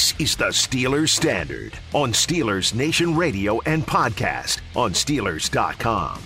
This 0.00 0.14
is 0.18 0.34
the 0.34 0.46
Steelers 0.46 1.10
Standard 1.10 1.74
on 1.92 2.12
Steelers 2.12 2.72
Nation 2.72 3.14
Radio 3.14 3.60
and 3.66 3.86
podcast 3.86 4.60
on 4.74 4.92
Steelers.com. 4.92 6.22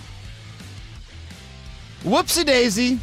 Whoopsie 2.05 2.45
daisy. 2.46 3.01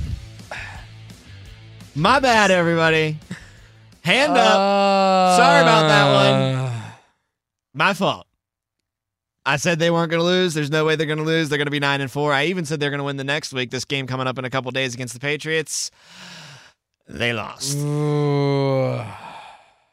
My 1.93 2.21
bad, 2.21 2.51
everybody. 2.51 3.17
Hand 3.99 4.31
up. 4.31 5.37
Sorry 5.37 5.61
about 5.61 5.87
that 5.89 6.13
one. 6.13 6.93
My 7.73 7.93
fault. 7.93 8.25
I 9.45 9.57
said 9.57 9.77
they 9.77 9.91
weren't 9.91 10.09
going 10.09 10.21
to 10.21 10.25
lose. 10.25 10.53
There's 10.53 10.71
no 10.71 10.85
way 10.85 10.95
they're 10.95 11.05
going 11.05 11.19
to 11.19 11.25
lose. 11.25 11.49
They're 11.49 11.57
going 11.57 11.65
to 11.65 11.71
be 11.71 11.81
9 11.81 11.99
and 11.99 12.09
4. 12.09 12.31
I 12.31 12.45
even 12.45 12.63
said 12.63 12.79
they're 12.79 12.91
going 12.91 12.99
to 12.99 13.03
win 13.03 13.17
the 13.17 13.25
next 13.25 13.51
week. 13.51 13.71
This 13.71 13.83
game 13.83 14.07
coming 14.07 14.25
up 14.25 14.39
in 14.39 14.45
a 14.45 14.49
couple 14.49 14.71
days 14.71 14.93
against 14.93 15.13
the 15.15 15.19
Patriots. 15.19 15.91
They 17.09 17.33
lost. 17.33 17.77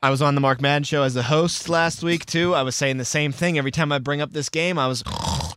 I 0.00 0.10
was 0.10 0.22
on 0.22 0.36
the 0.36 0.40
Mark 0.40 0.60
Madden 0.60 0.84
show 0.84 1.02
as 1.02 1.16
a 1.16 1.24
host 1.24 1.68
last 1.68 2.04
week 2.04 2.24
too. 2.24 2.54
I 2.54 2.62
was 2.62 2.76
saying 2.76 2.98
the 2.98 3.04
same 3.04 3.32
thing 3.32 3.58
every 3.58 3.72
time 3.72 3.90
I 3.90 3.98
bring 3.98 4.20
up 4.20 4.32
this 4.32 4.48
game. 4.48 4.78
I 4.78 4.86
was 4.86 5.02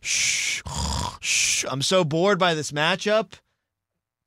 shh, 0.02 0.62
shh. 1.20 1.64
I'm 1.70 1.80
so 1.80 2.02
bored 2.02 2.40
by 2.40 2.54
this 2.54 2.72
matchup. 2.72 3.34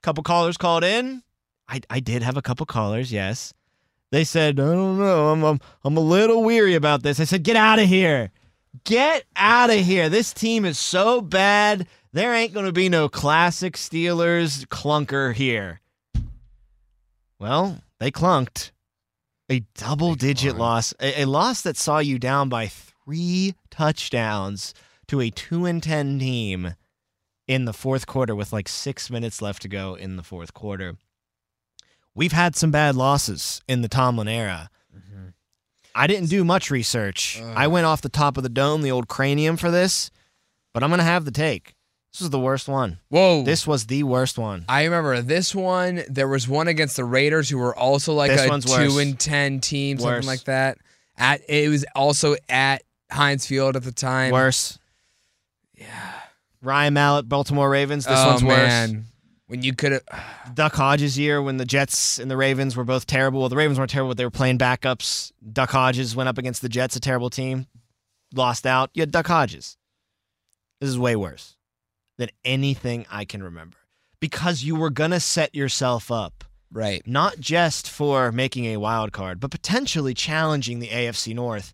Couple 0.01 0.23
callers 0.23 0.55
called 0.55 0.85
in. 0.85 1.21
I 1.67 1.81
I 1.89 1.99
did 1.99 2.23
have 2.23 2.37
a 2.37 2.41
couple 2.41 2.65
callers, 2.65 3.11
yes. 3.11 3.53
They 4.11 4.23
said, 4.23 4.57
"I 4.57 4.63
don't 4.63 4.97
know. 4.97 5.29
I'm 5.31 5.43
I'm, 5.43 5.59
I'm 5.83 5.97
a 5.97 6.01
little 6.01 6.43
weary 6.43 6.75
about 6.75 7.03
this." 7.03 7.19
I 7.19 7.25
said, 7.25 7.43
"Get 7.43 7.57
out 7.57 7.79
of 7.79 7.89
here. 7.89 8.31
Get 8.85 9.25
out 9.35 9.69
of 9.69 9.79
here. 9.79 10.07
This 10.07 10.31
team 10.31 10.63
is 10.63 10.79
so 10.79 11.19
bad. 11.19 11.87
There 12.13 12.33
ain't 12.33 12.53
to 12.53 12.71
be 12.71 12.87
no 12.87 13.09
classic 13.09 13.73
Steelers 13.75 14.65
clunker 14.67 15.33
here." 15.33 15.81
Well, 17.37 17.81
they 17.99 18.11
clunked. 18.11 18.71
A 19.49 19.59
double 19.75 20.15
digit 20.15 20.57
loss, 20.57 20.93
a, 20.99 21.21
a 21.21 21.25
loss 21.25 21.61
that 21.61 21.77
saw 21.77 21.99
you 21.99 22.17
down 22.17 22.49
by 22.49 22.67
three 22.67 23.53
touchdowns 23.69 24.73
to 25.07 25.21
a 25.21 25.29
2 25.29 25.65
and 25.65 25.83
10 25.83 26.19
team 26.19 26.75
in 27.47 27.65
the 27.65 27.73
fourth 27.73 28.07
quarter 28.07 28.35
with 28.35 28.51
like 28.51 28.67
six 28.67 29.09
minutes 29.11 29.41
left 29.41 29.61
to 29.61 29.67
go 29.67 29.93
in 29.93 30.15
the 30.15 30.23
fourth 30.23 30.53
quarter. 30.53 30.95
We've 32.15 32.31
had 32.31 32.55
some 32.55 32.71
bad 32.71 32.95
losses 32.95 33.61
in 33.67 33.81
the 33.81 33.87
Tomlin 33.87 34.27
era. 34.27 34.69
I 35.93 36.07
didn't 36.07 36.29
do 36.29 36.43
much 36.43 36.71
research. 36.71 37.39
I 37.55 37.67
went 37.67 37.85
off 37.85 38.01
the 38.01 38.09
top 38.09 38.37
of 38.37 38.43
the 38.43 38.49
dome, 38.49 38.81
the 38.81 38.91
old 38.91 39.07
cranium 39.07 39.57
for 39.57 39.69
this, 39.69 40.09
but 40.73 40.83
I'm 40.83 40.89
going 40.89 40.99
to 40.99 41.05
have 41.05 41.23
the 41.25 41.31
take. 41.31 41.75
This 42.15 42.21
was 42.21 42.29
the 42.29 42.39
worst 42.39 42.69
one. 42.69 42.99
Whoa. 43.09 43.43
This 43.43 43.67
was 43.67 43.87
the 43.87 44.03
worst 44.03 44.37
one. 44.37 44.63
I 44.69 44.85
remember 44.85 45.21
this 45.21 45.53
one. 45.53 46.01
There 46.07 46.29
was 46.29 46.47
one 46.47 46.69
against 46.69 46.95
the 46.95 47.03
Raiders 47.03 47.49
who 47.49 47.57
were 47.57 47.75
also 47.75 48.13
like 48.13 48.31
This 48.31 48.45
a 48.45 48.47
one's 48.47 48.63
two 48.63 48.71
worse. 48.71 48.97
and 48.99 49.19
ten 49.19 49.59
team, 49.59 49.97
something 49.97 50.25
like 50.25 50.45
that. 50.45 50.77
At 51.17 51.41
it 51.49 51.67
was 51.67 51.85
also 51.93 52.37
at 52.47 52.83
Heinz 53.11 53.45
Field 53.45 53.75
at 53.75 53.83
the 53.83 53.91
time. 53.91 54.31
Worse. 54.31 54.79
Yeah. 55.77 56.13
Ryan 56.61 56.93
Mallett, 56.93 57.27
Baltimore 57.27 57.69
Ravens. 57.69 58.05
This 58.05 58.17
oh, 58.17 58.27
one's 58.27 58.45
worse. 58.45 58.57
man. 58.59 59.07
When 59.47 59.61
you 59.61 59.75
could 59.75 59.91
have 59.91 60.03
Duck 60.53 60.73
Hodges 60.73 61.19
year 61.19 61.41
when 61.41 61.57
the 61.57 61.65
Jets 61.65 62.17
and 62.17 62.31
the 62.31 62.37
Ravens 62.37 62.77
were 62.77 62.85
both 62.85 63.07
terrible. 63.07 63.41
Well, 63.41 63.49
the 63.49 63.57
Ravens 63.57 63.77
weren't 63.77 63.91
terrible, 63.91 64.11
but 64.11 64.17
they 64.17 64.23
were 64.23 64.31
playing 64.31 64.57
backups. 64.57 65.33
Duck 65.51 65.71
Hodges 65.71 66.15
went 66.15 66.29
up 66.29 66.37
against 66.37 66.61
the 66.61 66.69
Jets, 66.69 66.95
a 66.95 67.01
terrible 67.01 67.29
team, 67.29 67.67
lost 68.33 68.65
out. 68.65 68.89
You 68.93 69.01
had 69.01 69.11
Duck 69.11 69.27
Hodges. 69.27 69.75
This 70.79 70.89
is 70.89 70.97
way 70.97 71.17
worse 71.17 71.55
than 72.17 72.29
anything 72.43 73.05
I 73.11 73.25
can 73.25 73.43
remember 73.43 73.77
because 74.19 74.63
you 74.63 74.75
were 74.75 74.89
going 74.89 75.11
to 75.11 75.19
set 75.19 75.53
yourself 75.53 76.11
up 76.11 76.43
right. 76.71 77.01
not 77.05 77.39
just 77.39 77.89
for 77.89 78.31
making 78.31 78.65
a 78.65 78.77
wild 78.77 79.11
card, 79.11 79.39
but 79.39 79.51
potentially 79.51 80.13
challenging 80.13 80.79
the 80.79 80.89
AFC 80.89 81.33
North. 81.33 81.73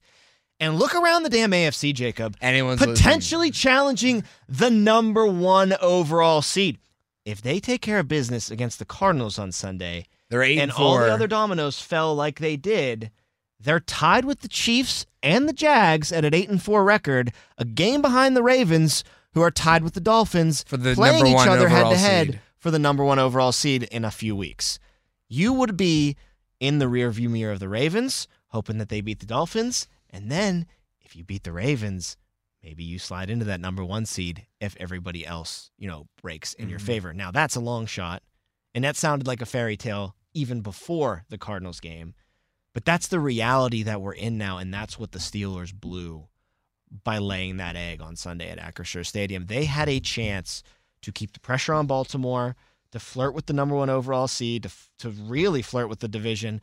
And 0.59 0.77
look 0.77 0.93
around 0.93 1.23
the 1.23 1.29
damn 1.29 1.51
AFC, 1.51 1.93
Jacob. 1.93 2.37
Anyone's 2.39 2.79
potentially 2.85 3.49
challenging 3.49 4.23
the 4.47 4.69
number 4.69 5.25
one 5.25 5.73
overall 5.81 6.43
seed. 6.43 6.77
If 7.25 7.41
they 7.41 7.59
take 7.59 7.81
care 7.81 7.99
of 7.99 8.07
business 8.07 8.51
against 8.51 8.77
the 8.77 8.85
Cardinals 8.85 9.39
on 9.39 9.51
Sunday, 9.51 10.05
They're 10.29 10.43
eight 10.43 10.59
and 10.59 10.69
and 10.69 10.71
all 10.71 10.99
the 10.99 11.11
other 11.11 11.27
dominoes 11.27 11.81
fell 11.81 12.15
like 12.15 12.39
they 12.39 12.57
did, 12.57 13.09
they're 13.59 13.79
tied 13.79 14.25
with 14.25 14.41
the 14.41 14.47
Chiefs 14.47 15.05
and 15.23 15.47
the 15.47 15.53
Jags 15.53 16.11
at 16.11 16.25
an 16.25 16.33
eight 16.33 16.49
and 16.49 16.61
four 16.61 16.83
record, 16.83 17.31
a 17.57 17.65
game 17.65 18.01
behind 18.01 18.35
the 18.35 18.43
Ravens, 18.43 19.03
who 19.33 19.41
are 19.41 19.51
tied 19.51 19.83
with 19.83 19.93
the 19.93 19.99
Dolphins 20.01 20.63
For 20.67 20.77
the 20.77 20.93
playing 20.93 21.15
number 21.23 21.29
each 21.29 21.35
one 21.35 21.49
other 21.49 21.69
head 21.69 21.89
to 21.89 21.97
head 21.97 22.41
for 22.57 22.71
the 22.71 22.79
number 22.79 23.03
one 23.03 23.19
overall 23.19 23.51
seed 23.51 23.83
in 23.83 24.05
a 24.05 24.11
few 24.11 24.35
weeks. 24.35 24.77
You 25.27 25.53
would 25.53 25.77
be 25.77 26.15
in 26.59 26.79
the 26.79 26.85
rearview 26.85 27.29
mirror 27.29 27.53
of 27.53 27.59
the 27.59 27.69
Ravens, 27.69 28.27
hoping 28.47 28.77
that 28.77 28.89
they 28.89 29.01
beat 29.01 29.19
the 29.19 29.25
Dolphins, 29.25 29.87
and 30.09 30.29
then 30.31 30.67
if 30.99 31.15
you 31.15 31.23
beat 31.23 31.43
the 31.43 31.53
Ravens, 31.53 32.17
maybe 32.61 32.83
you 32.83 32.99
slide 32.99 33.29
into 33.29 33.45
that 33.45 33.59
number 33.61 33.83
one 33.83 34.05
seed 34.05 34.45
if 34.59 34.75
everybody 34.79 35.25
else, 35.25 35.71
you 35.77 35.87
know, 35.87 36.07
breaks 36.21 36.53
in 36.53 36.69
your 36.69 36.79
Mhm. 36.79 36.83
favor. 36.85 37.13
Now 37.13 37.31
that's 37.31 37.55
a 37.55 37.59
long 37.61 37.85
shot, 37.85 38.21
and 38.75 38.83
that 38.83 38.95
sounded 38.97 39.25
like 39.27 39.41
a 39.41 39.45
fairy 39.45 39.77
tale 39.77 40.15
even 40.33 40.61
before 40.61 41.25
the 41.29 41.37
Cardinals 41.37 41.79
game. 41.79 42.13
But 42.73 42.85
that's 42.85 43.07
the 43.07 43.19
reality 43.19 43.83
that 43.83 44.01
we're 44.01 44.13
in 44.13 44.37
now, 44.37 44.57
and 44.57 44.73
that's 44.73 44.99
what 44.99 45.11
the 45.11 45.19
Steelers 45.19 45.73
blew 45.73 46.27
by 47.03 47.17
laying 47.17 47.57
that 47.57 47.75
egg 47.75 48.01
on 48.01 48.15
Sunday 48.15 48.49
at 48.49 48.59
Acrisure 48.59 49.05
Stadium. 49.05 49.45
They 49.45 49.65
had 49.65 49.87
a 49.89 49.99
chance 49.99 50.61
to 51.01 51.11
keep 51.11 51.33
the 51.33 51.39
pressure 51.39 51.73
on 51.73 51.87
Baltimore, 51.87 52.55
to 52.91 52.99
flirt 52.99 53.33
with 53.33 53.45
the 53.45 53.53
number 53.53 53.75
one 53.75 53.89
overall 53.89 54.27
seed, 54.27 54.63
to, 54.63 54.71
to 54.99 55.09
really 55.09 55.61
flirt 55.61 55.87
with 55.89 55.99
the 55.99 56.07
division, 56.07 56.61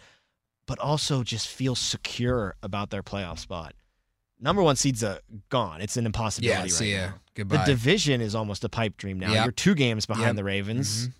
but 0.67 0.79
also 0.79 1.23
just 1.23 1.49
feel 1.49 1.75
secure 1.75 2.55
about 2.63 2.91
their 2.91 3.03
playoff 3.03 3.39
spot. 3.39 3.75
Number 4.41 4.63
one 4.63 4.77
seed's 4.77 5.03
uh, 5.03 5.19
gone. 5.49 5.81
It's 5.81 5.97
an 5.97 6.07
impossibility 6.07 6.55
Yeah, 6.57 6.63
right 6.63 6.71
see 6.71 6.93
ya. 6.93 6.99
now. 7.07 7.15
Goodbye. 7.35 7.57
The 7.59 7.65
division 7.73 8.21
is 8.21 8.35
almost 8.35 8.63
a 8.65 8.69
pipe 8.69 8.97
dream 8.97 9.19
now. 9.19 9.33
Yep. 9.33 9.45
You're 9.47 9.53
two 9.53 9.75
games 9.75 10.07
behind 10.07 10.27
Yep. 10.27 10.37
the 10.37 10.45
Ravens. 10.45 11.09
Mhm. 11.09 11.13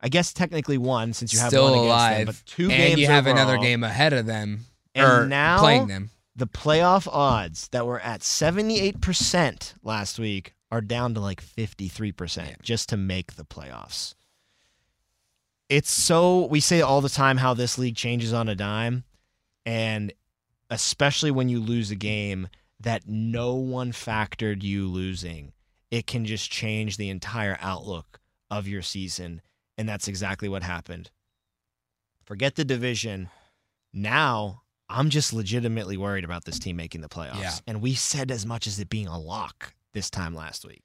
I 0.00 0.08
guess 0.08 0.32
technically 0.32 0.78
one 0.78 1.12
since 1.12 1.32
you 1.32 1.38
have 1.40 1.48
Still 1.50 1.64
one 1.64 1.72
against 1.74 1.86
alive. 1.86 2.16
them, 2.18 2.26
but 2.26 2.42
two 2.46 2.62
and 2.70 2.72
games 2.72 3.00
you 3.00 3.06
have 3.06 3.26
another 3.26 3.58
game 3.58 3.84
ahead 3.84 4.12
of 4.12 4.26
them. 4.26 4.60
And 4.94 5.06
or 5.06 5.26
now 5.26 5.58
playing 5.58 5.86
them. 5.88 6.10
The 6.34 6.46
playoff 6.46 7.06
odds 7.06 7.68
that 7.68 7.86
were 7.86 8.00
at 8.00 8.20
78% 8.20 9.74
last 9.82 10.18
week 10.18 10.54
are 10.70 10.80
down 10.80 11.14
to 11.14 11.20
like 11.20 11.42
53% 11.42 12.48
Yeah. 12.48 12.54
just 12.62 12.88
to 12.88 12.96
make 12.96 13.34
the 13.34 13.44
playoffs. 13.44 14.14
It's 15.68 15.90
so, 15.90 16.46
we 16.46 16.60
say 16.60 16.80
all 16.80 17.00
the 17.00 17.08
time 17.08 17.38
how 17.38 17.54
this 17.54 17.78
league 17.78 17.96
changes 17.96 18.32
on 18.32 18.48
a 18.48 18.54
dime. 18.54 19.04
And 19.64 20.12
especially 20.70 21.30
when 21.30 21.48
you 21.48 21.60
lose 21.60 21.90
a 21.90 21.96
game 21.96 22.48
that 22.80 23.06
no 23.06 23.54
one 23.54 23.92
factored 23.92 24.62
you 24.62 24.88
losing, 24.88 25.52
it 25.90 26.06
can 26.06 26.24
just 26.24 26.50
change 26.50 26.96
the 26.96 27.10
entire 27.10 27.58
outlook 27.60 28.20
of 28.50 28.66
your 28.66 28.82
season. 28.82 29.40
And 29.78 29.88
that's 29.88 30.08
exactly 30.08 30.48
what 30.48 30.62
happened. 30.62 31.10
Forget 32.24 32.54
the 32.56 32.64
division. 32.64 33.28
Now 33.92 34.61
I'm 34.92 35.10
just 35.10 35.32
legitimately 35.32 35.96
worried 35.96 36.24
about 36.24 36.44
this 36.44 36.58
team 36.58 36.76
making 36.76 37.00
the 37.00 37.08
playoffs. 37.08 37.40
Yeah. 37.40 37.54
And 37.66 37.80
we 37.80 37.94
said 37.94 38.30
as 38.30 38.44
much 38.46 38.66
as 38.66 38.78
it 38.78 38.88
being 38.88 39.06
a 39.06 39.18
lock 39.18 39.74
this 39.92 40.10
time 40.10 40.34
last 40.34 40.64
week. 40.64 40.82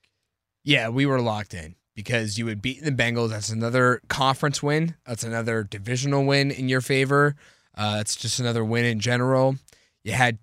Yeah, 0.63 0.89
we 0.89 1.05
were 1.05 1.21
locked 1.21 1.53
in 1.53 1.75
because 1.95 2.37
you 2.37 2.45
would 2.45 2.61
beat 2.61 2.83
the 2.83 2.91
Bengals. 2.91 3.29
That's 3.29 3.49
another 3.49 4.01
conference 4.07 4.61
win. 4.61 4.95
That's 5.05 5.23
another 5.23 5.63
divisional 5.63 6.25
win 6.25 6.51
in 6.51 6.69
your 6.69 6.81
favor. 6.81 7.35
Uh, 7.75 7.97
it's 8.01 8.15
just 8.15 8.39
another 8.39 8.63
win 8.63 8.85
in 8.85 8.99
general. 8.99 9.55
You 10.03 10.13
had 10.13 10.39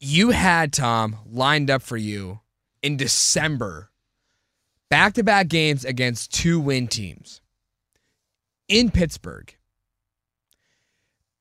you 0.00 0.30
had 0.30 0.72
Tom 0.72 1.16
lined 1.30 1.70
up 1.70 1.82
for 1.82 1.96
you 1.96 2.40
in 2.82 2.96
December, 2.96 3.90
back 4.90 5.14
to 5.14 5.22
back 5.22 5.48
games 5.48 5.84
against 5.84 6.32
two 6.32 6.60
win 6.60 6.88
teams 6.88 7.40
in 8.68 8.90
Pittsburgh. 8.90 9.54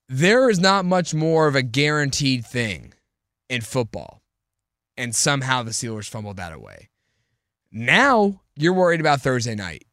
There 0.09 0.49
is 0.49 0.59
not 0.59 0.85
much 0.85 1.13
more 1.13 1.47
of 1.47 1.55
a 1.55 1.61
guaranteed 1.63 2.45
thing 2.45 2.93
in 3.49 3.61
football 3.61 4.21
and 4.97 5.15
somehow 5.15 5.63
the 5.63 5.71
Steelers 5.71 6.09
fumbled 6.09 6.37
that 6.37 6.53
away. 6.53 6.89
Now 7.71 8.41
you're 8.55 8.73
worried 8.73 8.99
about 8.99 9.21
Thursday 9.21 9.55
night. 9.55 9.85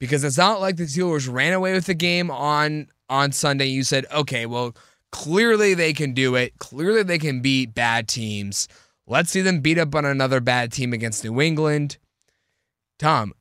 because 0.00 0.24
it's 0.24 0.38
not 0.38 0.60
like 0.60 0.76
the 0.76 0.84
Steelers 0.84 1.32
ran 1.32 1.52
away 1.52 1.72
with 1.72 1.86
the 1.86 1.94
game 1.94 2.30
on 2.30 2.88
on 3.08 3.32
Sunday. 3.32 3.66
You 3.66 3.82
said, 3.84 4.06
okay, 4.12 4.46
well, 4.46 4.74
clearly 5.12 5.74
they 5.74 5.92
can 5.92 6.12
do 6.12 6.34
it. 6.34 6.58
Clearly 6.58 7.02
they 7.02 7.18
can 7.18 7.40
beat 7.40 7.74
bad 7.74 8.08
teams. 8.08 8.68
Let's 9.06 9.30
see 9.30 9.40
them 9.42 9.60
beat 9.60 9.78
up 9.78 9.94
on 9.94 10.04
another 10.04 10.40
bad 10.40 10.72
team 10.72 10.92
against 10.92 11.24
New 11.24 11.40
England. 11.40 11.98
Tom, 12.98 13.32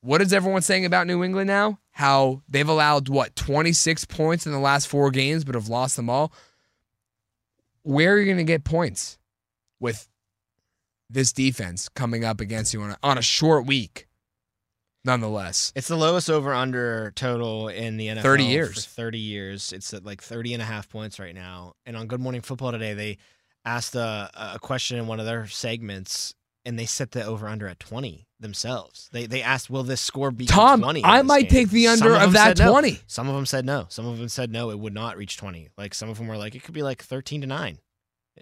what 0.00 0.20
is 0.22 0.32
everyone 0.32 0.62
saying 0.62 0.84
about 0.84 1.06
New 1.06 1.22
England 1.24 1.48
now? 1.48 1.78
How 1.92 2.42
they've 2.48 2.68
allowed 2.68 3.08
what 3.08 3.36
26 3.36 4.06
points 4.06 4.46
in 4.46 4.52
the 4.52 4.58
last 4.58 4.88
four 4.88 5.10
games, 5.10 5.44
but 5.44 5.54
have 5.54 5.68
lost 5.68 5.96
them 5.96 6.08
all. 6.08 6.32
Where 7.82 8.14
are 8.14 8.18
you 8.18 8.24
going 8.24 8.38
to 8.38 8.44
get 8.44 8.64
points 8.64 9.18
with 9.78 10.08
this 11.10 11.32
defense 11.32 11.88
coming 11.90 12.24
up 12.24 12.40
against 12.40 12.72
you 12.72 12.80
on 12.82 12.92
a, 12.92 12.98
on 13.02 13.18
a 13.18 13.22
short 13.22 13.66
week? 13.66 14.06
Nonetheless, 15.04 15.72
It's 15.74 15.88
the 15.88 15.96
lowest 15.96 16.30
over 16.30 16.54
under 16.54 17.10
total 17.16 17.66
in 17.66 17.96
the 17.96 18.06
NFL 18.06 18.22
30 18.22 18.44
for 18.44 18.50
years. 18.50 18.86
30 18.86 19.18
years. 19.18 19.72
It's 19.72 19.92
at 19.92 20.04
like 20.04 20.22
30 20.22 20.54
and 20.54 20.62
a 20.62 20.64
half 20.64 20.88
points 20.88 21.18
right 21.18 21.34
now. 21.34 21.74
And 21.84 21.96
on 21.96 22.06
Good 22.06 22.20
Morning 22.20 22.40
Football 22.40 22.70
today, 22.70 22.94
they 22.94 23.18
asked 23.64 23.96
a, 23.96 24.30
a 24.54 24.58
question 24.60 24.98
in 24.98 25.08
one 25.08 25.18
of 25.18 25.26
their 25.26 25.48
segments 25.48 26.34
and 26.64 26.78
they 26.78 26.86
set 26.86 27.12
the 27.12 27.24
over 27.24 27.48
under 27.48 27.68
at 27.68 27.80
20 27.80 28.26
themselves. 28.40 29.08
They 29.12 29.26
they 29.26 29.42
asked, 29.42 29.70
will 29.70 29.82
this 29.82 30.00
score 30.00 30.30
be 30.30 30.46
Tom, 30.46 30.80
20? 30.80 31.00
in 31.00 31.04
I 31.06 31.22
might 31.22 31.48
game?" 31.48 31.50
take 31.50 31.70
the 31.70 31.88
under 31.88 32.14
of 32.14 32.22
of 32.22 32.32
that 32.32 32.58
said 32.58 32.64
no. 32.66 32.70
20. 32.72 33.00
Some 33.06 33.28
of 33.28 33.34
them 33.34 33.46
said 33.46 33.64
no. 33.64 33.86
Some 33.88 34.06
of 34.06 34.18
them 34.18 34.28
said 34.28 34.50
no, 34.50 34.70
it 34.70 34.78
would 34.78 34.94
not 34.94 35.16
reach 35.16 35.36
20. 35.36 35.68
Like 35.76 35.94
some 35.94 36.08
of 36.08 36.18
them 36.18 36.26
were 36.28 36.36
like, 36.36 36.54
it 36.54 36.62
could 36.62 36.74
be 36.74 36.82
like 36.82 37.02
13 37.02 37.42
to 37.42 37.46
9. 37.46 37.78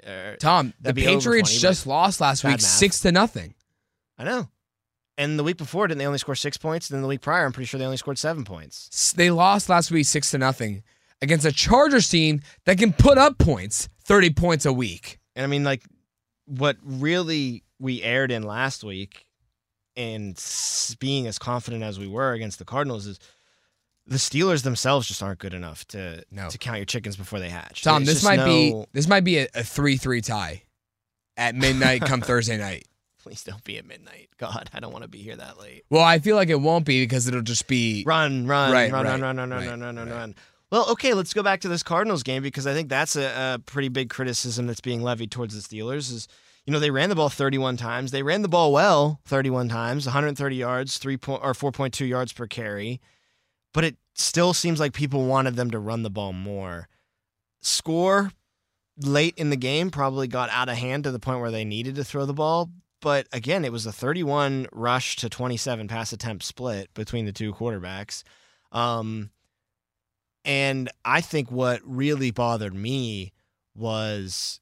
Uh, 0.06 0.37
Tom, 0.38 0.69
the 0.78 0.84
That'd 0.84 0.96
be 0.96 1.06
over 1.06 1.17
Patriots 1.19 1.50
20, 1.50 1.61
just 1.61 1.87
lost 1.87 2.20
last 2.20 2.44
week, 2.44 2.52
math. 2.52 2.62
six 2.62 3.00
to 3.00 3.12
nothing. 3.12 3.55
I 4.19 4.25
know. 4.25 4.49
And 5.19 5.38
the 5.38 5.43
week 5.44 5.58
before, 5.58 5.87
didn't 5.87 5.99
they 5.99 6.06
only 6.06 6.19
score 6.19 6.34
six 6.34 6.56
points? 6.56 6.88
And 6.88 6.94
then 6.96 7.02
the 7.02 7.08
week 7.08 7.20
prior, 7.20 7.44
I'm 7.44 7.52
pretty 7.52 7.67
sure 7.67 7.78
they 7.78 7.84
only 7.84 7.96
scored 7.99 8.17
seven 8.17 8.44
points. 8.44 9.12
They 9.12 9.31
lost 9.31 9.69
last 9.69 9.90
week, 9.90 10.06
six 10.06 10.31
to 10.31 10.38
nothing, 10.38 10.82
against 11.20 11.44
a 11.44 11.52
Chargers 11.52 12.08
team 12.08 12.40
that 12.64 12.78
can 12.78 12.93
put 12.94 13.19
up 13.19 13.37
points, 13.38 13.88
thirty 14.05 14.31
points 14.31 14.64
a 14.64 14.72
week. 14.72 15.19
And 15.37 15.44
I 15.44 15.46
mean, 15.49 15.64
like, 15.64 15.82
what 16.46 16.76
really 16.82 17.64
we 17.81 18.03
aired 18.03 18.31
in 18.31 18.43
last 18.44 18.85
week 18.85 19.27
and 19.97 20.38
being 21.00 21.27
as 21.27 21.38
confident 21.38 21.82
as 21.82 21.99
we 21.99 22.06
were 22.06 22.32
against 22.32 22.59
the 22.59 22.65
Cardinals 22.65 23.06
is 23.06 23.19
the 24.06 24.17
Steelers 24.17 24.62
themselves 24.62 25.06
just 25.09 25.23
aren't 25.23 25.38
good 25.38 25.55
enough 25.55 25.87
to 25.88 26.25
No. 26.31 26.49
to 26.49 26.59
count 26.59 26.79
your 26.79 26.85
chickens 26.85 27.17
before 27.17 27.38
they 27.41 27.49
hatch. 27.49 27.82
Tom, 27.82 28.05
There's 28.05 28.23
this 28.23 28.25
might 28.25 28.44
be 28.44 28.85
this 28.93 29.09
might 29.09 29.25
be 29.25 29.38
a, 29.38 29.49
a 29.55 29.65
three-three 29.65 30.21
tie 30.21 30.62
at 31.37 31.55
midnight 31.55 32.03
come 32.03 32.21
Thursday 32.21 32.56
night. 32.56 32.87
Please 33.23 33.44
don't 33.44 33.62
be 33.65 33.77
at 33.77 33.87
midnight. 33.87 34.31
God, 34.38 34.71
I 34.73 34.81
don't 34.81 34.93
want 34.93 35.03
to 35.03 35.09
be 35.09 35.19
here 35.19 35.37
that 35.37 35.59
late. 35.61 35.85
Well, 35.91 36.03
I 36.03 36.19
feel 36.21 36.37
like 36.37 36.49
it 36.49 36.61
won't 36.61 36.87
be 36.87 37.03
because 37.03 37.29
it'll 37.29 37.43
just 37.43 37.67
be 37.67 38.03
Run, 38.06 38.47
run, 38.47 38.73
Right, 38.73 38.91
run, 38.91 39.05
right, 39.05 39.21
run, 39.21 39.37
run, 39.37 39.37
run, 39.37 39.50
right, 39.50 39.69
run, 39.69 39.81
run, 39.81 39.97
run, 39.97 40.09
run. 40.09 40.35
Well, 40.73 40.91
okay, 40.93 41.15
let's 41.15 41.35
go 41.35 41.43
back 41.43 41.61
to 41.62 41.69
this 41.69 41.82
Cardinals 41.82 42.23
game 42.23 42.43
because 42.43 42.67
I 42.67 42.73
think 42.73 42.88
that's 42.88 43.17
a, 43.17 43.55
a 43.55 43.59
pretty 43.59 43.88
big 43.88 44.09
criticism 44.09 44.67
that's 44.67 44.81
being 44.81 45.03
levied 45.03 45.31
towards 45.31 45.55
the 45.55 45.61
Steelers. 45.61 46.11
Is 46.12 46.29
you 46.66 46.72
know 46.72 46.80
they 46.80 46.90
ran 46.90 47.08
the 47.08 47.14
ball 47.14 47.28
31 47.28 47.76
times, 47.76 48.10
they 48.10 48.22
ran 48.22 48.42
the 48.42 48.48
ball 48.48 48.72
well 48.72 49.20
31 49.26 49.68
times, 49.68 50.06
130 50.06 50.56
yards, 50.56 50.98
three 50.98 51.16
point 51.16 51.42
or 51.42 51.52
4.2 51.52 52.08
yards 52.08 52.32
per 52.32 52.46
carry, 52.46 53.00
but 53.72 53.84
it 53.84 53.96
still 54.14 54.52
seems 54.52 54.80
like 54.80 54.92
people 54.92 55.26
wanted 55.26 55.56
them 55.56 55.70
to 55.70 55.78
run 55.78 56.02
the 56.02 56.10
ball 56.10 56.32
more. 56.32 56.88
Score 57.62 58.32
late 58.98 59.34
in 59.36 59.50
the 59.50 59.56
game 59.56 59.90
probably 59.90 60.26
got 60.28 60.50
out 60.50 60.68
of 60.68 60.76
hand 60.76 61.04
to 61.04 61.10
the 61.10 61.18
point 61.18 61.40
where 61.40 61.50
they 61.50 61.64
needed 61.64 61.94
to 61.96 62.04
throw 62.04 62.26
the 62.26 62.34
ball. 62.34 62.70
But 63.00 63.26
again, 63.32 63.64
it 63.64 63.72
was 63.72 63.86
a 63.86 63.92
31 63.92 64.66
rush 64.72 65.16
to 65.16 65.30
27 65.30 65.88
pass 65.88 66.12
attempt 66.12 66.44
split 66.44 66.92
between 66.94 67.24
the 67.24 67.32
two 67.32 67.54
quarterbacks. 67.54 68.22
Um, 68.72 69.30
and 70.44 70.90
I 71.04 71.20
think 71.20 71.50
what 71.50 71.80
really 71.84 72.30
bothered 72.30 72.74
me 72.74 73.32
was 73.74 74.60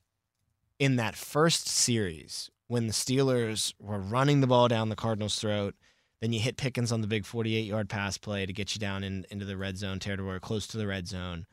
in 0.79 0.97
that 0.97 1.17
first 1.17 1.69
series 1.69 2.51
when 2.69 2.87
the 2.87 2.93
Steelers 2.93 3.75
were 3.81 3.99
running 3.99 4.41
the 4.41 4.47
ball 4.47 4.69
down 4.69 4.89
the 4.89 4.97
Cardinals' 4.97 5.39
throat. 5.39 5.75
Then 6.21 6.33
you 6.33 6.41
hit 6.41 6.57
Pickens 6.57 6.93
on 6.93 7.01
the 7.01 7.07
big 7.07 7.25
48 7.25 7.65
yard 7.65 7.89
pass 7.89 8.19
play 8.19 8.45
to 8.47 8.53
get 8.53 8.75
you 8.75 8.79
down 8.79 9.05
in, 9.05 9.25
into 9.31 9.45
the 9.45 9.57
red 9.57 9.79
zone 9.79 9.99
territory, 9.99 10.41
close 10.41 10.67
to 10.69 10.77
the 10.77 10.87
red 10.87 11.07
zone. 11.07 11.47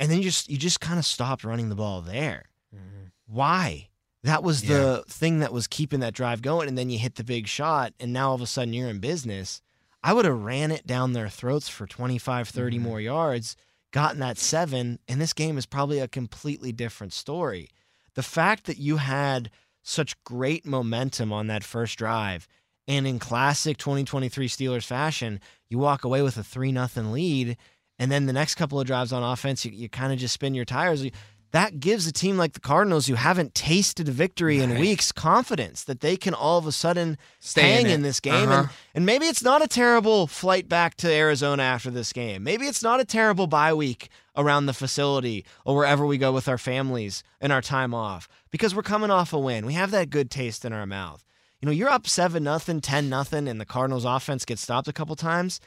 And 0.00 0.10
then 0.10 0.18
you 0.18 0.24
just 0.24 0.48
you 0.48 0.56
just 0.56 0.80
kind 0.80 0.98
of 0.98 1.04
stopped 1.04 1.44
running 1.44 1.68
the 1.68 1.74
ball 1.74 2.00
there. 2.00 2.44
Mm-hmm. 2.74 3.08
Why? 3.26 3.88
That 4.24 4.42
was 4.42 4.62
the 4.62 5.04
thing 5.08 5.40
that 5.40 5.52
was 5.52 5.66
keeping 5.66 6.00
that 6.00 6.14
drive 6.14 6.42
going. 6.42 6.68
And 6.68 6.76
then 6.76 6.90
you 6.90 6.98
hit 6.98 7.14
the 7.14 7.24
big 7.24 7.46
shot, 7.46 7.92
and 8.00 8.12
now 8.12 8.30
all 8.30 8.34
of 8.34 8.40
a 8.40 8.46
sudden 8.46 8.74
you're 8.74 8.88
in 8.88 8.98
business. 8.98 9.62
I 10.02 10.12
would 10.12 10.24
have 10.24 10.42
ran 10.42 10.70
it 10.70 10.86
down 10.86 11.12
their 11.12 11.28
throats 11.28 11.68
for 11.68 11.86
25, 11.86 12.48
30 12.48 12.76
mm-hmm. 12.76 12.84
more 12.86 13.00
yards, 13.00 13.56
gotten 13.92 14.20
that 14.20 14.38
seven, 14.38 14.98
and 15.08 15.20
this 15.20 15.32
game 15.32 15.58
is 15.58 15.66
probably 15.66 15.98
a 15.98 16.08
completely 16.08 16.72
different 16.72 17.12
story. 17.12 17.70
The 18.18 18.24
fact 18.24 18.64
that 18.64 18.78
you 18.78 18.96
had 18.96 19.48
such 19.84 20.20
great 20.24 20.66
momentum 20.66 21.32
on 21.32 21.46
that 21.46 21.62
first 21.62 21.96
drive, 21.96 22.48
and 22.88 23.06
in 23.06 23.20
classic 23.20 23.76
2023 23.76 24.48
Steelers 24.48 24.84
fashion, 24.84 25.38
you 25.68 25.78
walk 25.78 26.02
away 26.02 26.22
with 26.22 26.36
a 26.36 26.42
3 26.42 26.72
nothing 26.72 27.12
lead, 27.12 27.56
and 27.96 28.10
then 28.10 28.26
the 28.26 28.32
next 28.32 28.56
couple 28.56 28.80
of 28.80 28.88
drives 28.88 29.12
on 29.12 29.22
offense, 29.22 29.64
you, 29.64 29.70
you 29.70 29.88
kind 29.88 30.12
of 30.12 30.18
just 30.18 30.34
spin 30.34 30.52
your 30.52 30.64
tires. 30.64 31.06
That 31.52 31.78
gives 31.78 32.08
a 32.08 32.12
team 32.12 32.36
like 32.36 32.54
the 32.54 32.60
Cardinals, 32.60 33.06
who 33.06 33.14
haven't 33.14 33.54
tasted 33.54 34.08
a 34.08 34.10
victory 34.10 34.58
in 34.58 34.80
weeks, 34.80 35.12
confidence 35.12 35.84
that 35.84 36.00
they 36.00 36.16
can 36.16 36.34
all 36.34 36.58
of 36.58 36.66
a 36.66 36.72
sudden 36.72 37.18
Stay 37.38 37.74
hang 37.74 37.84
in 37.84 37.92
in, 37.92 38.02
this 38.02 38.18
game. 38.18 38.48
Uh-huh. 38.48 38.62
And, 38.62 38.68
and 38.96 39.06
maybe 39.06 39.26
it's 39.26 39.44
not 39.44 39.62
a 39.62 39.68
terrible 39.68 40.26
flight 40.26 40.68
back 40.68 40.96
to 40.96 41.08
Arizona 41.08 41.62
after 41.62 41.92
this 41.92 42.12
game. 42.12 42.42
Maybe 42.42 42.66
it's 42.66 42.82
not 42.82 42.98
a 42.98 43.04
terrible 43.04 43.46
bye 43.46 43.74
week 43.74 44.08
around 44.38 44.66
the 44.66 44.72
facility 44.72 45.44
or 45.66 45.76
wherever 45.76 46.06
we 46.06 46.16
go 46.16 46.32
with 46.32 46.48
our 46.48 46.56
families 46.56 47.22
and 47.40 47.52
our 47.52 47.60
time 47.60 47.92
off 47.92 48.28
because 48.50 48.74
we're 48.74 48.82
coming 48.82 49.10
off 49.10 49.32
a 49.34 49.38
win. 49.38 49.66
We 49.66 49.74
have 49.74 49.90
that 49.90 50.08
good 50.08 50.30
taste 50.30 50.64
in 50.64 50.72
our 50.72 50.86
mouth. 50.86 51.24
You 51.60 51.66
know, 51.66 51.72
you're 51.72 51.90
up 51.90 52.06
7 52.06 52.42
nothing, 52.42 52.80
10 52.80 53.08
nothing, 53.08 53.48
and 53.48 53.60
the 53.60 53.66
Cardinals 53.66 54.04
offense 54.04 54.44
gets 54.44 54.62
stopped 54.62 54.86
a 54.86 54.92
couple 54.92 55.16
times. 55.16 55.60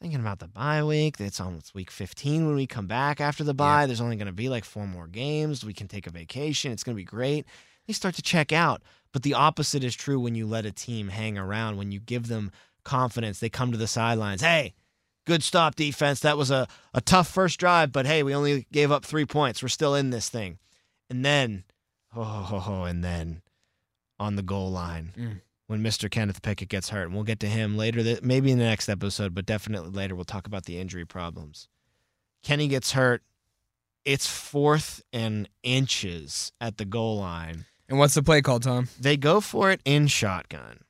Thinking 0.00 0.20
about 0.20 0.40
the 0.40 0.48
bye 0.48 0.82
week, 0.82 1.20
it's 1.20 1.40
almost 1.40 1.74
week 1.74 1.90
15 1.90 2.46
when 2.46 2.56
we 2.56 2.66
come 2.66 2.86
back 2.86 3.20
after 3.20 3.44
the 3.44 3.54
bye. 3.54 3.86
There's 3.86 4.00
only 4.00 4.16
going 4.16 4.26
to 4.26 4.32
be 4.32 4.48
like 4.48 4.64
four 4.64 4.86
more 4.86 5.06
games. 5.06 5.64
We 5.64 5.74
can 5.74 5.88
take 5.88 6.06
a 6.06 6.10
vacation. 6.10 6.72
It's 6.72 6.82
going 6.82 6.96
to 6.96 7.00
be 7.00 7.04
great. 7.04 7.46
They 7.86 7.92
start 7.92 8.14
to 8.16 8.22
check 8.22 8.52
out. 8.52 8.82
But 9.12 9.22
the 9.22 9.34
opposite 9.34 9.82
is 9.82 9.96
true 9.96 10.20
when 10.20 10.34
you 10.34 10.46
let 10.46 10.66
a 10.66 10.72
team 10.72 11.08
hang 11.08 11.38
around, 11.38 11.78
when 11.78 11.90
you 11.90 12.00
give 12.00 12.28
them 12.28 12.50
confidence. 12.84 13.40
They 13.40 13.48
come 13.48 13.72
to 13.72 13.78
the 13.78 13.86
sidelines. 13.86 14.42
Hey, 14.42 14.74
good 15.28 15.42
stop 15.44 15.76
defense. 15.76 16.20
That 16.20 16.36
was 16.36 16.50
a, 16.50 16.66
a 16.94 17.00
tough 17.00 17.28
first 17.28 17.60
drive, 17.60 17.92
but 17.92 18.06
hey, 18.06 18.22
we 18.24 18.34
only 18.34 18.66
gave 18.72 18.90
up 18.90 19.04
three 19.04 19.26
points. 19.26 19.62
We're 19.62 19.68
still 19.68 19.94
in 19.94 20.10
this 20.10 20.28
thing. 20.28 20.58
And 21.10 21.24
then, 21.24 21.64
oh, 22.16 22.22
ho, 22.24 22.58
ho, 22.58 22.84
and 22.84 23.04
then 23.04 23.42
on 24.18 24.34
the 24.36 24.42
goal 24.42 24.70
line, 24.72 25.12
Mm. 25.16 25.40
when 25.68 25.82
Mr. 25.82 26.10
Kenneth 26.10 26.42
Pickett 26.42 26.68
gets 26.70 26.88
hurt, 26.88 27.04
and 27.04 27.14
we'll 27.14 27.22
get 27.24 27.38
to 27.40 27.46
him 27.46 27.76
later, 27.76 28.02
th- 28.02 28.22
maybe 28.22 28.50
in 28.50 28.58
the 28.58 28.64
next 28.64 28.88
episode, 28.88 29.34
but 29.34 29.46
definitely 29.46 29.90
later, 29.90 30.14
we'll 30.16 30.24
talk 30.24 30.46
about 30.46 30.64
the 30.64 30.78
injury 30.78 31.04
problems. 31.04 31.68
Kenny 32.42 32.66
gets 32.68 32.92
hurt. 32.92 33.22
It's 34.04 34.26
fourth 34.26 35.02
and 35.12 35.48
inches 35.62 36.50
at 36.60 36.78
the 36.78 36.84
goal 36.86 37.18
line. 37.18 37.66
And 37.88 37.98
what's 37.98 38.14
the 38.14 38.22
play 38.22 38.40
called, 38.42 38.62
Tom? 38.62 38.88
They 38.98 39.16
go 39.16 39.40
for 39.40 39.70
it 39.70 39.80
in 39.84 40.06
shotgun 40.06 40.80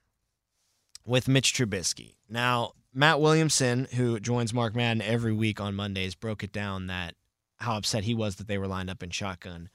with 1.05 1.27
Mitch 1.29 1.53
Trubisky. 1.55 2.15
Now, 2.29 2.73
Matt 2.99 3.21
Williamson, 3.21 3.87
who 3.95 4.19
joins 4.19 4.53
Mark 4.53 4.75
Madden 4.75 5.01
every 5.01 5.33
week 5.33 5.61
on 5.61 5.77
Mondays, 5.77 6.17
broke 6.17 6.43
it 6.43 6.51
down 6.51 6.89
that 6.89 7.15
how 7.59 7.77
upset 7.77 8.03
he 8.03 8.13
was 8.13 8.37
that 8.37 8.49
they 8.49 8.59
were 8.59 8.67
lined 8.67 8.91
up 8.91 9.05
in 9.05 9.11
shotgun. 9.11 9.71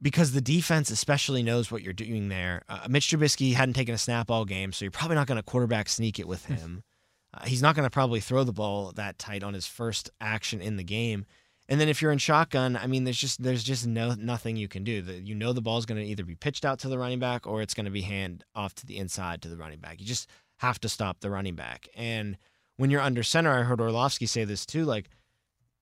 Because 0.00 0.32
the 0.32 0.40
defense 0.40 0.90
especially 0.90 1.42
knows 1.42 1.70
what 1.70 1.82
you're 1.82 1.92
doing 1.92 2.30
there. 2.30 2.62
Uh, 2.66 2.86
Mitch 2.88 3.08
Trubisky 3.08 3.52
hadn't 3.52 3.74
taken 3.74 3.94
a 3.94 3.98
snap 3.98 4.30
all 4.30 4.46
game, 4.46 4.72
so 4.72 4.86
you're 4.86 4.92
probably 4.92 5.16
not 5.16 5.26
going 5.26 5.36
to 5.36 5.42
quarterback 5.42 5.86
sneak 5.90 6.18
it 6.18 6.26
with 6.26 6.46
him. 6.46 6.82
Uh, 7.34 7.44
he's 7.44 7.60
not 7.60 7.74
going 7.74 7.84
to 7.84 7.90
probably 7.90 8.20
throw 8.20 8.42
the 8.42 8.54
ball 8.54 8.90
that 8.92 9.18
tight 9.18 9.42
on 9.42 9.52
his 9.52 9.66
first 9.66 10.08
action 10.18 10.62
in 10.62 10.78
the 10.78 10.82
game. 10.82 11.26
And 11.68 11.78
then 11.78 11.90
if 11.90 12.00
you're 12.00 12.10
in 12.10 12.16
shotgun, 12.16 12.74
I 12.74 12.86
mean, 12.86 13.04
there's 13.04 13.18
just 13.18 13.42
there's 13.42 13.62
just 13.62 13.86
no 13.86 14.14
nothing 14.14 14.56
you 14.56 14.66
can 14.66 14.82
do. 14.82 15.02
The, 15.02 15.12
you 15.12 15.34
know 15.34 15.52
the 15.52 15.60
ball's 15.60 15.84
going 15.84 16.00
to 16.00 16.06
either 16.06 16.24
be 16.24 16.36
pitched 16.36 16.64
out 16.64 16.78
to 16.78 16.88
the 16.88 16.98
running 16.98 17.18
back 17.18 17.46
or 17.46 17.60
it's 17.60 17.74
going 17.74 17.84
to 17.84 17.92
be 17.92 18.00
hand 18.00 18.44
off 18.54 18.74
to 18.76 18.86
the 18.86 18.96
inside 18.96 19.42
to 19.42 19.48
the 19.48 19.58
running 19.58 19.78
back. 19.78 20.00
You 20.00 20.06
just 20.06 20.30
have 20.58 20.80
to 20.80 20.88
stop 20.88 21.20
the 21.20 21.30
running 21.30 21.54
back. 21.54 21.88
And 21.96 22.36
when 22.76 22.90
you're 22.90 23.00
under 23.00 23.22
center, 23.22 23.52
I 23.52 23.62
heard 23.62 23.80
Orlovsky 23.80 24.26
say 24.26 24.44
this 24.44 24.64
too. 24.64 24.84
Like 24.84 25.10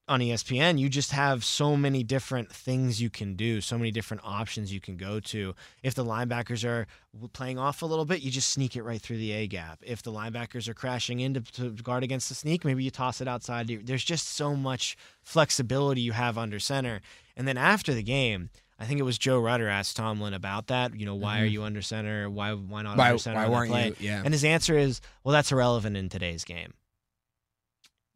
on 0.08 0.20
ESPN, 0.20 0.78
you 0.78 0.88
just 0.88 1.10
have 1.10 1.44
so 1.44 1.76
many 1.76 2.04
different 2.04 2.52
things 2.52 3.02
you 3.02 3.10
can 3.10 3.34
do, 3.34 3.60
so 3.60 3.76
many 3.76 3.90
different 3.90 4.22
options 4.24 4.72
you 4.72 4.80
can 4.80 4.96
go 4.96 5.18
to. 5.18 5.54
If 5.82 5.94
the 5.94 6.04
linebackers 6.04 6.64
are 6.64 6.86
playing 7.32 7.58
off 7.58 7.82
a 7.82 7.86
little 7.86 8.04
bit, 8.04 8.22
you 8.22 8.30
just 8.30 8.50
sneak 8.50 8.76
it 8.76 8.84
right 8.84 9.00
through 9.00 9.18
the 9.18 9.32
A 9.32 9.48
gap. 9.48 9.80
If 9.84 10.02
the 10.02 10.12
linebackers 10.12 10.68
are 10.68 10.74
crashing 10.74 11.20
in 11.20 11.34
to, 11.34 11.40
to 11.40 11.70
guard 11.70 12.04
against 12.04 12.28
the 12.28 12.36
sneak, 12.36 12.64
maybe 12.64 12.84
you 12.84 12.90
toss 12.90 13.20
it 13.20 13.26
outside. 13.26 13.66
There's 13.84 14.04
just 14.04 14.28
so 14.28 14.54
much 14.54 14.96
flexibility 15.22 16.02
you 16.02 16.12
have 16.12 16.38
under 16.38 16.60
center. 16.60 17.00
And 17.36 17.48
then 17.48 17.58
after 17.58 17.92
the 17.92 18.04
game, 18.04 18.50
I 18.78 18.84
think 18.84 19.00
it 19.00 19.04
was 19.04 19.16
Joe 19.16 19.38
Rutter 19.40 19.68
asked 19.68 19.96
Tomlin 19.96 20.34
about 20.34 20.66
that. 20.66 20.94
You 20.98 21.06
know, 21.06 21.14
why 21.14 21.40
are 21.40 21.46
Mhm. 21.46 21.50
you 21.52 21.62
under 21.62 21.80
center? 21.80 22.28
Why 22.28 22.52
why 22.52 22.82
not 22.82 22.96
Why, 22.98 23.06
under 23.08 23.18
center? 23.18 23.38
why 23.38 23.48
weren't 23.48 23.70
play? 23.70 23.86
you? 23.88 23.94
Yeah. 24.00 24.22
And 24.24 24.34
his 24.34 24.44
answer 24.44 24.76
is, 24.76 25.00
well, 25.24 25.32
that's 25.32 25.50
irrelevant 25.50 25.96
in 25.96 26.08
today's 26.10 26.44
game. 26.44 26.74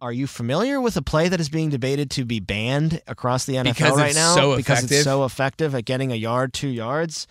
Are 0.01 0.13
you 0.13 0.27
familiar 0.27 0.81
with 0.81 0.97
a 0.97 1.03
play 1.03 1.29
that 1.29 1.41
is 1.41 1.51
being 1.51 1.69
debated 1.69 2.11
to 2.13 2.25
be 2.25 2.41
banned 2.41 3.03
across 3.07 3.45
the 3.45 3.55
NFL 3.57 3.75
Because 3.75 3.99
right 3.99 4.15
now? 4.15 4.35
so 4.35 4.57
because 4.57 4.79
effective? 4.79 4.97
it's 4.99 5.05
so 5.05 5.25
effective 5.25 5.75
at 5.75 5.85
getting 5.85 6.11
a 6.11 6.15
yard, 6.15 6.55
two 6.55 6.69
yards. 6.69 7.27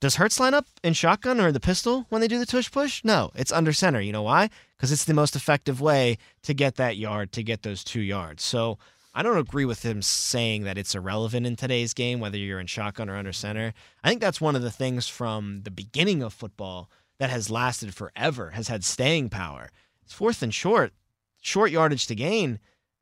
Does 0.00 0.16
Hurts 0.16 0.40
line 0.40 0.54
up 0.54 0.66
in 0.82 0.92
shotgun 0.94 1.38
or 1.40 1.52
the 1.52 1.60
pistol 1.60 2.06
when 2.08 2.20
they 2.20 2.28
do 2.28 2.38
the 2.38 2.46
tush 2.46 2.70
push? 2.70 3.02
No, 3.04 3.30
it's 3.34 3.52
under 3.52 3.72
center. 3.72 4.00
You 4.00 4.12
know 4.12 4.22
why? 4.22 4.48
Because 4.76 4.90
it's 4.90 5.04
the 5.04 5.14
most 5.14 5.36
effective 5.36 5.80
way 5.80 6.16
to 6.42 6.52
get 6.54 6.76
that 6.76 6.96
yard, 6.96 7.30
to 7.32 7.42
get 7.42 7.62
those 7.62 7.84
two 7.84 8.00
yards. 8.00 8.42
So 8.42 8.78
I 9.16 9.22
don't 9.22 9.38
agree 9.38 9.64
with 9.64 9.84
him 9.84 10.02
saying 10.02 10.64
that 10.64 10.76
it's 10.76 10.94
irrelevant 10.94 11.46
in 11.46 11.54
today's 11.54 11.94
game, 11.94 12.18
whether 12.18 12.36
you're 12.36 12.58
in 12.58 12.66
shotgun 12.66 13.08
or 13.08 13.16
under 13.16 13.32
center. 13.32 13.72
I 14.02 14.08
think 14.08 14.20
that's 14.20 14.40
one 14.40 14.56
of 14.56 14.62
the 14.62 14.72
things 14.72 15.06
from 15.06 15.62
the 15.62 15.70
beginning 15.70 16.20
of 16.20 16.32
football 16.32 16.90
that 17.18 17.30
has 17.30 17.48
lasted 17.48 17.94
forever, 17.94 18.50
has 18.50 18.66
had 18.66 18.82
staying 18.82 19.28
power. 19.28 19.70
It's 20.02 20.12
fourth 20.12 20.42
and 20.42 20.52
short, 20.52 20.92
short 21.40 21.70
yardage 21.70 22.08
to 22.08 22.16
gain. 22.16 22.58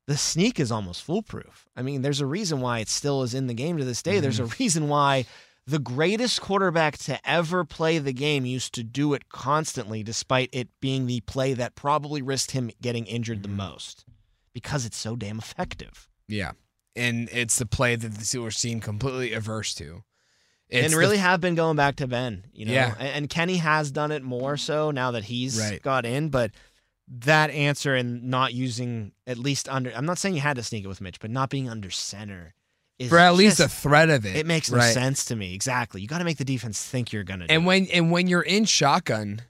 The 0.07 0.19
sneak 0.19 0.61
is 0.61 0.71
almost 0.71 1.03
foolproof. 1.03 1.67
I 1.75 1.81
mean, 1.81 2.03
there's 2.03 2.21
a 2.21 2.27
reason 2.27 2.61
why 2.61 2.81
it 2.81 2.89
still 2.89 3.23
is 3.23 3.33
in 3.33 3.47
the 3.47 3.55
game 3.55 3.79
to 3.79 3.85
this 3.85 4.03
day. 4.03 4.21
There's 4.21 4.41
a 4.41 4.45
mm. 4.45 4.59
reason 4.59 4.89
why 4.89 5.25
the 5.67 5.79
greatest 5.79 6.43
quarterback 6.43 6.99
to 6.99 7.19
ever 7.25 7.65
play 7.65 7.99
the 7.99 8.13
game 8.13 8.45
used 8.45 8.75
to 8.75 8.83
do 8.83 9.15
it 9.15 9.31
constantly, 9.31 10.03
despite 10.03 10.51
it 10.53 10.69
being 10.81 11.07
the 11.07 11.21
play 11.21 11.55
that 11.55 11.75
probably 11.75 12.21
risked 12.21 12.51
him 12.51 12.71
getting 12.83 13.07
injured 13.07 13.43
the 13.43 13.49
mm-hmm. 13.49 13.59
most 13.59 14.05
because 14.55 14.85
it's 14.87 14.97
so 14.97 15.17
damn 15.17 15.39
effective. 15.39 16.09
Yeah. 16.29 16.53
And 16.95 17.29
it's 17.33 17.59
the 17.59 17.67
play 17.67 17.97
that 17.97 18.15
the 18.15 18.21
Steelers 18.21 18.55
seem 18.55 18.81
completely 18.81 19.33
averse 19.33 19.75
to. 19.77 20.03
It's 20.69 20.85
and 20.87 20.93
the- 20.93 20.99
really 20.99 21.19
have 21.19 21.41
been 21.41 21.55
going 21.55 21.77
back 21.77 21.97
to 21.97 22.07
Ben, 22.07 22.45
you 22.53 22.67
know. 22.67 22.73
Yeah. 22.73 22.95
And, 22.99 23.29
Kenny 23.29 23.57
has 23.59 23.91
done 23.91 24.11
it 24.11 24.23
more 24.23 24.57
so 24.57 24.91
now 24.91 25.11
that 25.13 25.25
he's 25.25 25.59
Right. 25.59 25.83
got 25.83 26.05
in, 26.07 26.29
but 26.31 26.51
that 27.09 27.51
answer 27.51 27.95
and 27.95 28.25
not 28.25 28.55
using 28.55 29.13
at 29.27 29.37
least 29.37 29.69
under 29.69 29.93
I'm 29.95 30.07
not 30.07 30.19
saying 30.19 30.35
you 30.35 30.41
had 30.41 30.57
to 30.57 30.63
sneak 30.63 30.85
it 30.85 30.89
with 30.89 31.01
Mitch, 31.01 31.19
but 31.21 31.31
not 31.31 31.51
being 31.51 31.69
under 31.69 31.91
center 31.91 32.55
is 32.99 33.09
for 33.11 33.19
at 33.19 33.35
least 33.35 33.59
a 33.61 33.69
threat 33.69 34.09
of 34.09 34.25
it. 34.25 34.37
it 34.37 34.47
makes 34.47 34.71
no 34.71 34.79
right? 34.79 34.95
sense 34.95 35.25
to 35.27 35.37
me. 35.37 35.53
Exactly. 35.55 36.01
You 36.01 36.07
got 36.09 36.19
to 36.19 36.25
make 36.25 36.39
the 36.39 36.45
defense 36.45 36.83
think 36.83 37.13
you're 37.13 37.25
going 37.25 37.41
to 37.41 37.51
And 37.51 37.67
when 37.67 37.87
and 37.89 38.11
when 38.11 38.29
you're 38.29 38.43
in 38.43 38.65
shotgun, 38.65 39.43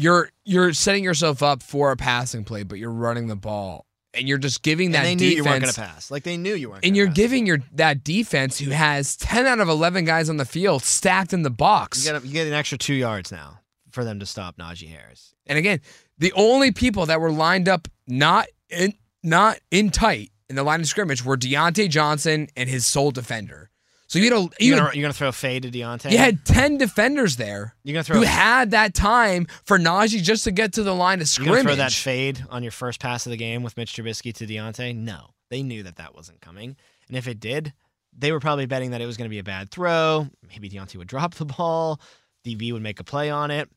you're 0.00 0.30
you're 0.44 0.72
setting 0.72 1.04
yourself 1.04 1.42
up 1.42 1.62
for 1.62 1.92
a 1.92 1.96
passing 1.96 2.44
play, 2.44 2.62
but 2.62 2.78
you're 2.78 2.90
running 2.90 3.26
the 3.28 3.36
ball, 3.36 3.86
and 4.14 4.28
you're 4.28 4.38
just 4.38 4.62
giving 4.62 4.92
that 4.92 5.04
and 5.04 5.06
they 5.06 5.14
knew 5.24 5.30
you 5.30 5.44
weren't 5.44 5.46
going 5.46 5.60
defense. 5.60 5.74
to 5.74 5.80
pass. 5.80 6.10
Like 6.10 6.22
they 6.24 6.36
knew 6.36 6.54
you 6.54 6.70
weren't 6.70 6.84
and 6.84 6.96
you're 6.96 7.06
pass. 7.08 7.16
giving 7.16 7.46
your 7.46 7.58
that 7.72 8.02
defense 8.04 8.58
who 8.58 8.70
has 8.70 9.16
ten 9.16 9.46
out 9.46 9.60
of 9.60 9.68
eleven 9.68 10.04
guys 10.04 10.28
on 10.28 10.36
the 10.36 10.44
field 10.44 10.82
stacked 10.82 11.32
in 11.32 11.42
the 11.42 11.50
box. 11.50 12.04
you 12.04 12.12
get, 12.12 12.24
you 12.24 12.32
get 12.32 12.46
an 12.46 12.52
extra 12.54 12.78
2 12.78 12.94
yards 12.94 13.30
now 13.30 13.60
for 13.90 14.04
them 14.04 14.18
to 14.20 14.26
stop 14.26 14.56
Najee 14.56 14.88
Harris. 14.88 15.34
And 15.46 15.58
again, 15.58 15.80
the 16.18 16.32
only 16.34 16.70
people 16.72 17.06
that 17.06 17.20
were 17.20 17.32
lined 17.32 17.68
up 17.68 17.88
not 18.06 18.46
in 18.68 18.94
not 19.22 19.58
in 19.70 19.90
tight 19.90 20.30
in 20.48 20.56
the 20.56 20.62
line 20.62 20.80
of 20.80 20.86
scrimmage 20.86 21.24
were 21.24 21.36
Diontae 21.36 21.88
Johnson 21.90 22.48
and 22.56 22.68
his 22.68 22.86
sole 22.86 23.10
defender. 23.10 23.70
So 24.10 24.18
you 24.18 24.24
had 24.24 24.32
a 24.32 24.36
You're 24.40 24.50
you 24.58 24.70
going 24.72 24.82
had, 24.82 24.90
to 24.90 24.98
you're 24.98 25.04
going 25.04 25.12
to 25.12 25.18
throw 25.18 25.30
fade 25.30 25.62
to 25.62 25.70
Diontae? 25.70 26.10
you 26.10 26.18
had 26.18 26.44
ten 26.44 26.78
defenders 26.78 27.36
there 27.36 27.76
you're 27.84 27.92
going 27.92 28.02
to 28.02 28.12
throw 28.12 28.18
who 28.18 28.26
had 28.26 28.72
that 28.72 28.92
time 28.92 29.46
for 29.62 29.78
Najee 29.78 30.20
just 30.20 30.42
to 30.44 30.50
get 30.50 30.72
to 30.72 30.82
the 30.82 30.92
line 30.92 31.20
of 31.20 31.28
scrimmage. 31.28 31.54
You're 31.54 31.62
throw 31.62 31.76
that 31.76 31.92
fade 31.92 32.44
on 32.50 32.64
your 32.64 32.72
first 32.72 32.98
pass 32.98 33.24
of 33.24 33.30
the 33.30 33.36
game 33.36 33.62
with 33.62 33.76
Mitch 33.76 33.94
Trubisky 33.94 34.34
to 34.34 34.48
Diontae? 34.48 34.96
No. 34.96 35.28
They 35.48 35.62
knew 35.62 35.84
that 35.84 35.94
that 35.96 36.12
wasn't 36.12 36.40
coming. 36.40 36.76
And 37.06 37.16
if 37.16 37.28
it 37.28 37.38
did, 37.38 37.72
they 38.12 38.32
were 38.32 38.40
probably 38.40 38.66
betting 38.66 38.90
that 38.90 39.00
it 39.00 39.06
was 39.06 39.16
going 39.16 39.26
to 39.26 39.32
be 39.32 39.38
a 39.38 39.44
bad 39.44 39.70
throw. 39.70 40.26
Maybe 40.48 40.68
Diontae 40.68 40.96
would 40.96 41.06
drop 41.06 41.34
the 41.34 41.44
ball. 41.44 42.00
DB 42.44 42.72
would 42.72 42.82
make 42.82 42.98
a 42.98 43.04
play 43.04 43.30
on 43.30 43.52
it. 43.52 43.68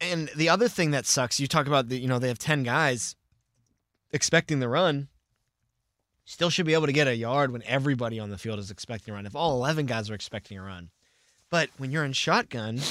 And 0.00 0.30
the 0.34 0.48
other 0.48 0.66
thing 0.66 0.90
that 0.90 1.06
sucks, 1.06 1.38
you 1.38 1.46
talk 1.46 1.68
about 1.68 1.88
the, 1.90 1.96
you 1.96 2.08
know, 2.08 2.18
they 2.18 2.26
have 2.28 2.38
10 2.40 2.64
guys 2.64 3.14
expecting 4.10 4.58
the 4.58 4.68
run. 4.68 5.06
Still 6.28 6.50
should 6.50 6.66
be 6.66 6.74
able 6.74 6.84
to 6.84 6.92
get 6.92 7.08
a 7.08 7.16
yard 7.16 7.52
when 7.52 7.62
everybody 7.62 8.20
on 8.20 8.28
the 8.28 8.36
field 8.36 8.58
is 8.58 8.70
expecting 8.70 9.12
a 9.12 9.14
run. 9.14 9.24
If 9.24 9.34
all 9.34 9.54
11 9.54 9.86
guys 9.86 10.10
are 10.10 10.14
expecting 10.14 10.58
a 10.58 10.62
run. 10.62 10.90
But 11.48 11.70
when 11.78 11.90
you're 11.90 12.04
in 12.04 12.12
shotgun, 12.12 12.82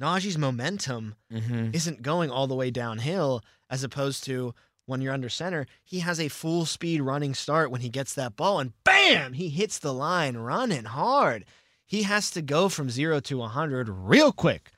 Najee's 0.00 0.38
momentum 0.38 1.16
Mhm. 1.30 1.74
isn't 1.74 2.00
going 2.00 2.30
all 2.30 2.46
the 2.46 2.54
way 2.54 2.70
downhill 2.70 3.44
as 3.68 3.84
opposed 3.84 4.24
to 4.24 4.54
when 4.86 5.02
you're 5.02 5.12
under 5.12 5.28
center, 5.28 5.66
he 5.84 6.00
has 6.00 6.18
a 6.18 6.28
full 6.30 6.64
speed 6.64 7.02
running 7.02 7.34
start 7.34 7.70
when 7.70 7.82
he 7.82 7.90
gets 7.90 8.14
that 8.14 8.36
ball 8.36 8.58
and 8.58 8.72
bam, 8.84 9.34
he 9.34 9.50
hits 9.50 9.78
the 9.78 9.92
line 9.92 10.38
running 10.38 10.84
hard. 10.84 11.44
He 11.84 12.04
has 12.04 12.30
to 12.30 12.40
go 12.40 12.70
from 12.70 12.88
0 12.88 13.20
to 13.20 13.36
100 13.36 13.90
real 13.90 14.32
quick. 14.32 14.72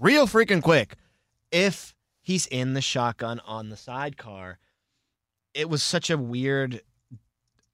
Real 0.00 0.26
freaking 0.26 0.62
quick 0.64 0.96
if 1.52 1.94
he's 2.20 2.46
in 2.48 2.74
the 2.74 2.82
shotgun 2.82 3.38
on 3.46 3.68
the 3.68 3.76
sidecar. 3.76 4.58
It 5.54 5.68
was 5.70 5.82
such 5.82 6.10
a 6.10 6.18
weird 6.18 6.82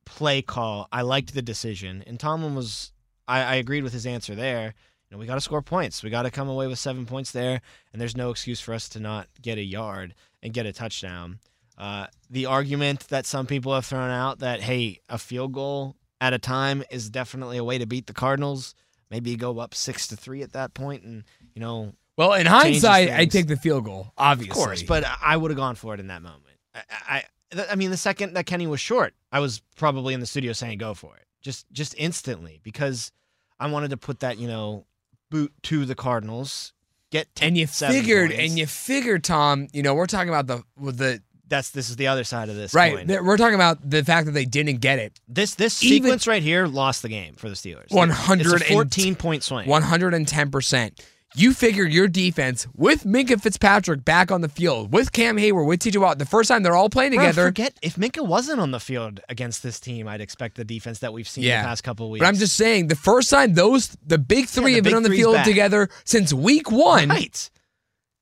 play 0.05 0.43
call. 0.43 0.89
I 0.93 1.03
liked 1.03 1.35
the 1.35 1.43
decision 1.43 2.03
and 2.07 2.19
Tomlin 2.19 2.55
was 2.55 2.93
I, 3.27 3.43
I 3.43 3.55
agreed 3.57 3.85
with 3.85 3.93
his 3.93 4.07
answer 4.07 4.35
there. 4.35 4.75
You 5.09 5.17
know, 5.17 5.19
we 5.19 5.27
got 5.27 5.35
to 5.35 5.41
score 5.41 5.63
points. 5.63 6.03
We 6.03 6.11
got 6.11 6.23
to 6.23 6.31
come 6.31 6.49
away 6.49 6.67
with 6.67 6.79
seven 6.79 7.07
points 7.07 7.31
there, 7.31 7.61
and 7.93 8.01
there's 8.01 8.17
no 8.17 8.31
excuse 8.31 8.61
for 8.61 8.75
us 8.75 8.89
to 8.91 9.01
not 9.01 9.29
get 9.41 9.59
a 9.59 9.63
yard 9.63 10.15
and 10.43 10.53
get 10.53 10.67
a 10.67 10.73
touchdown. 10.73 11.39
Uh, 11.77 12.07
the 12.31 12.47
argument 12.47 13.09
that 13.09 13.27
some 13.27 13.47
people 13.47 13.75
have 13.75 13.85
thrown 13.85 14.11
out 14.11 14.39
that 14.41 14.61
hey, 14.61 15.01
a 15.09 15.19
field 15.19 15.53
goal 15.53 15.97
at 16.21 16.33
a 16.33 16.39
time 16.39 16.83
is 16.91 17.11
definitely 17.11 17.57
a 17.59 17.65
way 17.65 17.79
to 17.79 17.87
beat 17.87 18.07
the 18.07 18.13
Cardinals. 18.13 18.75
Maybe 19.11 19.31
you 19.31 19.37
go 19.37 19.59
up 19.59 19.75
six 19.75 20.07
to 20.09 20.17
three 20.17 20.43
at 20.43 20.53
that 20.53 20.75
point, 20.75 21.03
and 21.05 21.25
you 21.55 21.61
know, 21.61 21.93
Well, 22.17 22.33
in 22.35 22.47
hindsight, 22.47 23.11
I 23.11 23.27
take 23.27 23.47
the 23.47 23.57
field 23.57 23.85
goal, 23.85 24.13
obviously. 24.17 24.51
of 24.51 24.67
course, 24.67 24.83
but 24.83 25.05
I 25.23 25.37
would 25.37 25.51
have 25.51 25.59
gone 25.59 25.75
for 25.75 25.95
it 25.95 26.01
in 26.01 26.09
that 26.09 26.23
moment. 26.23 26.43
I, 26.75 26.83
I, 27.09 27.23
I- 27.71 27.75
mean, 27.77 27.91
the 27.91 27.97
second 27.97 28.35
that 28.35 28.47
Kenny 28.47 28.67
was 28.67 28.81
short, 28.81 29.15
I 29.33 29.41
was 29.41 29.61
probably 29.77 30.15
in 30.15 30.21
the 30.21 30.27
studio 30.27 30.53
saying 30.53 30.79
go 30.79 30.95
for 30.95 31.17
it, 31.17 31.25
just, 31.43 31.71
just 31.73 31.95
instantly, 31.99 32.61
because 32.63 33.13
I 33.61 33.67
wanted 33.69 33.91
to 33.91 33.97
put 33.97 34.21
that, 34.21 34.39
you 34.39 34.49
know, 34.49 34.87
boot 35.31 35.53
to 35.65 35.85
the 35.85 35.95
Cardinals, 35.95 36.73
get 37.11 37.29
and 37.41 37.57
you 37.57 37.67
figured, 37.67 38.31
points. 38.31 38.43
and 38.51 38.59
you 38.59 38.67
figured, 38.67 39.25
Tom. 39.25 39.69
You 39.73 39.83
know, 39.83 39.95
we're 39.95 40.07
talking 40.07 40.29
about 40.29 40.47
the 40.47 40.63
the 40.93 41.23
That's 41.49 41.71
this 41.71 41.91
is 41.91 41.97
the 41.97 42.07
other 42.09 42.25
side 42.25 42.49
of 42.49 42.57
this. 42.57 42.73
right. 42.75 42.97
coin. 43.07 43.25
We're 43.25 43.37
talking 43.37 43.55
about 43.55 43.89
the 43.89 44.03
fact 44.05 44.27
that 44.27 44.33
they 44.33 44.45
didn't 44.45 44.81
get 44.81 44.99
it. 44.99 45.21
This 45.29 45.55
this 45.55 45.83
Even- 45.83 46.03
sequence 46.05 46.27
right 46.27 46.43
here 46.43 46.67
lost 46.67 47.03
the 47.03 47.09
game 47.09 47.35
for 47.35 47.49
the 47.49 47.55
Steelers. 47.55 47.91
100 47.91 48.53
It's 48.61 48.71
a 48.71 48.73
14 48.73 49.15
point 49.17 49.43
swing. 49.43 49.69
One 49.69 49.83
hundred 49.83 50.15
and 50.15 50.27
ten 50.27 50.51
percent. 50.51 51.05
You 51.37 51.53
figure 51.53 51.83
your 51.85 52.07
defense 52.07 52.69
with 52.77 53.03
Minkah 53.03 53.41
Fitzpatrick 53.41 54.05
back 54.05 54.31
on 54.31 54.41
the 54.41 54.49
field, 54.49 54.93
with 54.93 55.11
Cam 55.11 55.37
Heyward, 55.37 55.67
with 55.67 55.81
TJ 55.81 56.01
Watt, 56.01 56.19
the 56.21 56.25
first 56.25 56.47
time 56.49 56.63
they're 56.63 56.77
all 56.77 56.89
playing 56.89 57.13
Bro, 57.13 57.23
together. 57.25 57.47
forget 57.49 57.77
if 57.83 57.97
Minkah 57.97 58.25
wasn't 58.25 58.61
on 58.61 58.71
the 58.71 58.79
field 58.79 59.19
against 59.29 59.61
this 59.65 59.81
team, 59.81 60.07
I'd 60.07 60.21
expect 60.21 60.57
the 60.57 60.65
defense 60.65 61.01
that 61.01 61.13
we've 61.13 61.29
seen 61.29 61.43
Yeah. 61.43 61.63
the 61.63 61.67
past 61.69 61.83
couple 61.83 62.09
weeks. 62.09 62.23
But 62.23 62.29
I'm 62.29 62.37
just 62.37 62.55
saying, 62.55 62.87
the 62.87 62.95
first 62.95 63.31
time 63.31 63.55
those 63.55 63.97
the 64.07 64.17
big 64.17 64.47
three 64.47 64.73
the 64.73 64.75
have 64.77 64.85
been 64.85 64.95
on 64.95 65.03
the 65.03 65.11
field 65.11 65.35
back. 65.35 65.45
together 65.45 65.89
since 66.05 66.33
week 66.33 66.71
one, 66.71 67.09
right. 67.09 67.51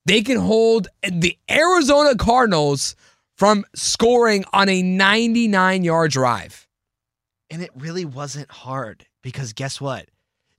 they 0.07 0.23
can 0.23 0.38
hold 0.38 0.88
the 1.02 1.37
Arizona 1.50 2.16
Cardinals 2.16 2.97
from 3.37 3.66
scoring 3.75 4.47
on 4.54 4.71
a 4.71 4.83
99 4.83 5.85
yard 5.85 6.12
drive. 6.12 6.66
And 7.50 7.61
it 7.61 7.73
really 7.76 8.07
wasn't 8.07 8.50
hard 8.50 9.04
because 9.23 9.52
guess 9.52 9.83
what? 9.83 10.07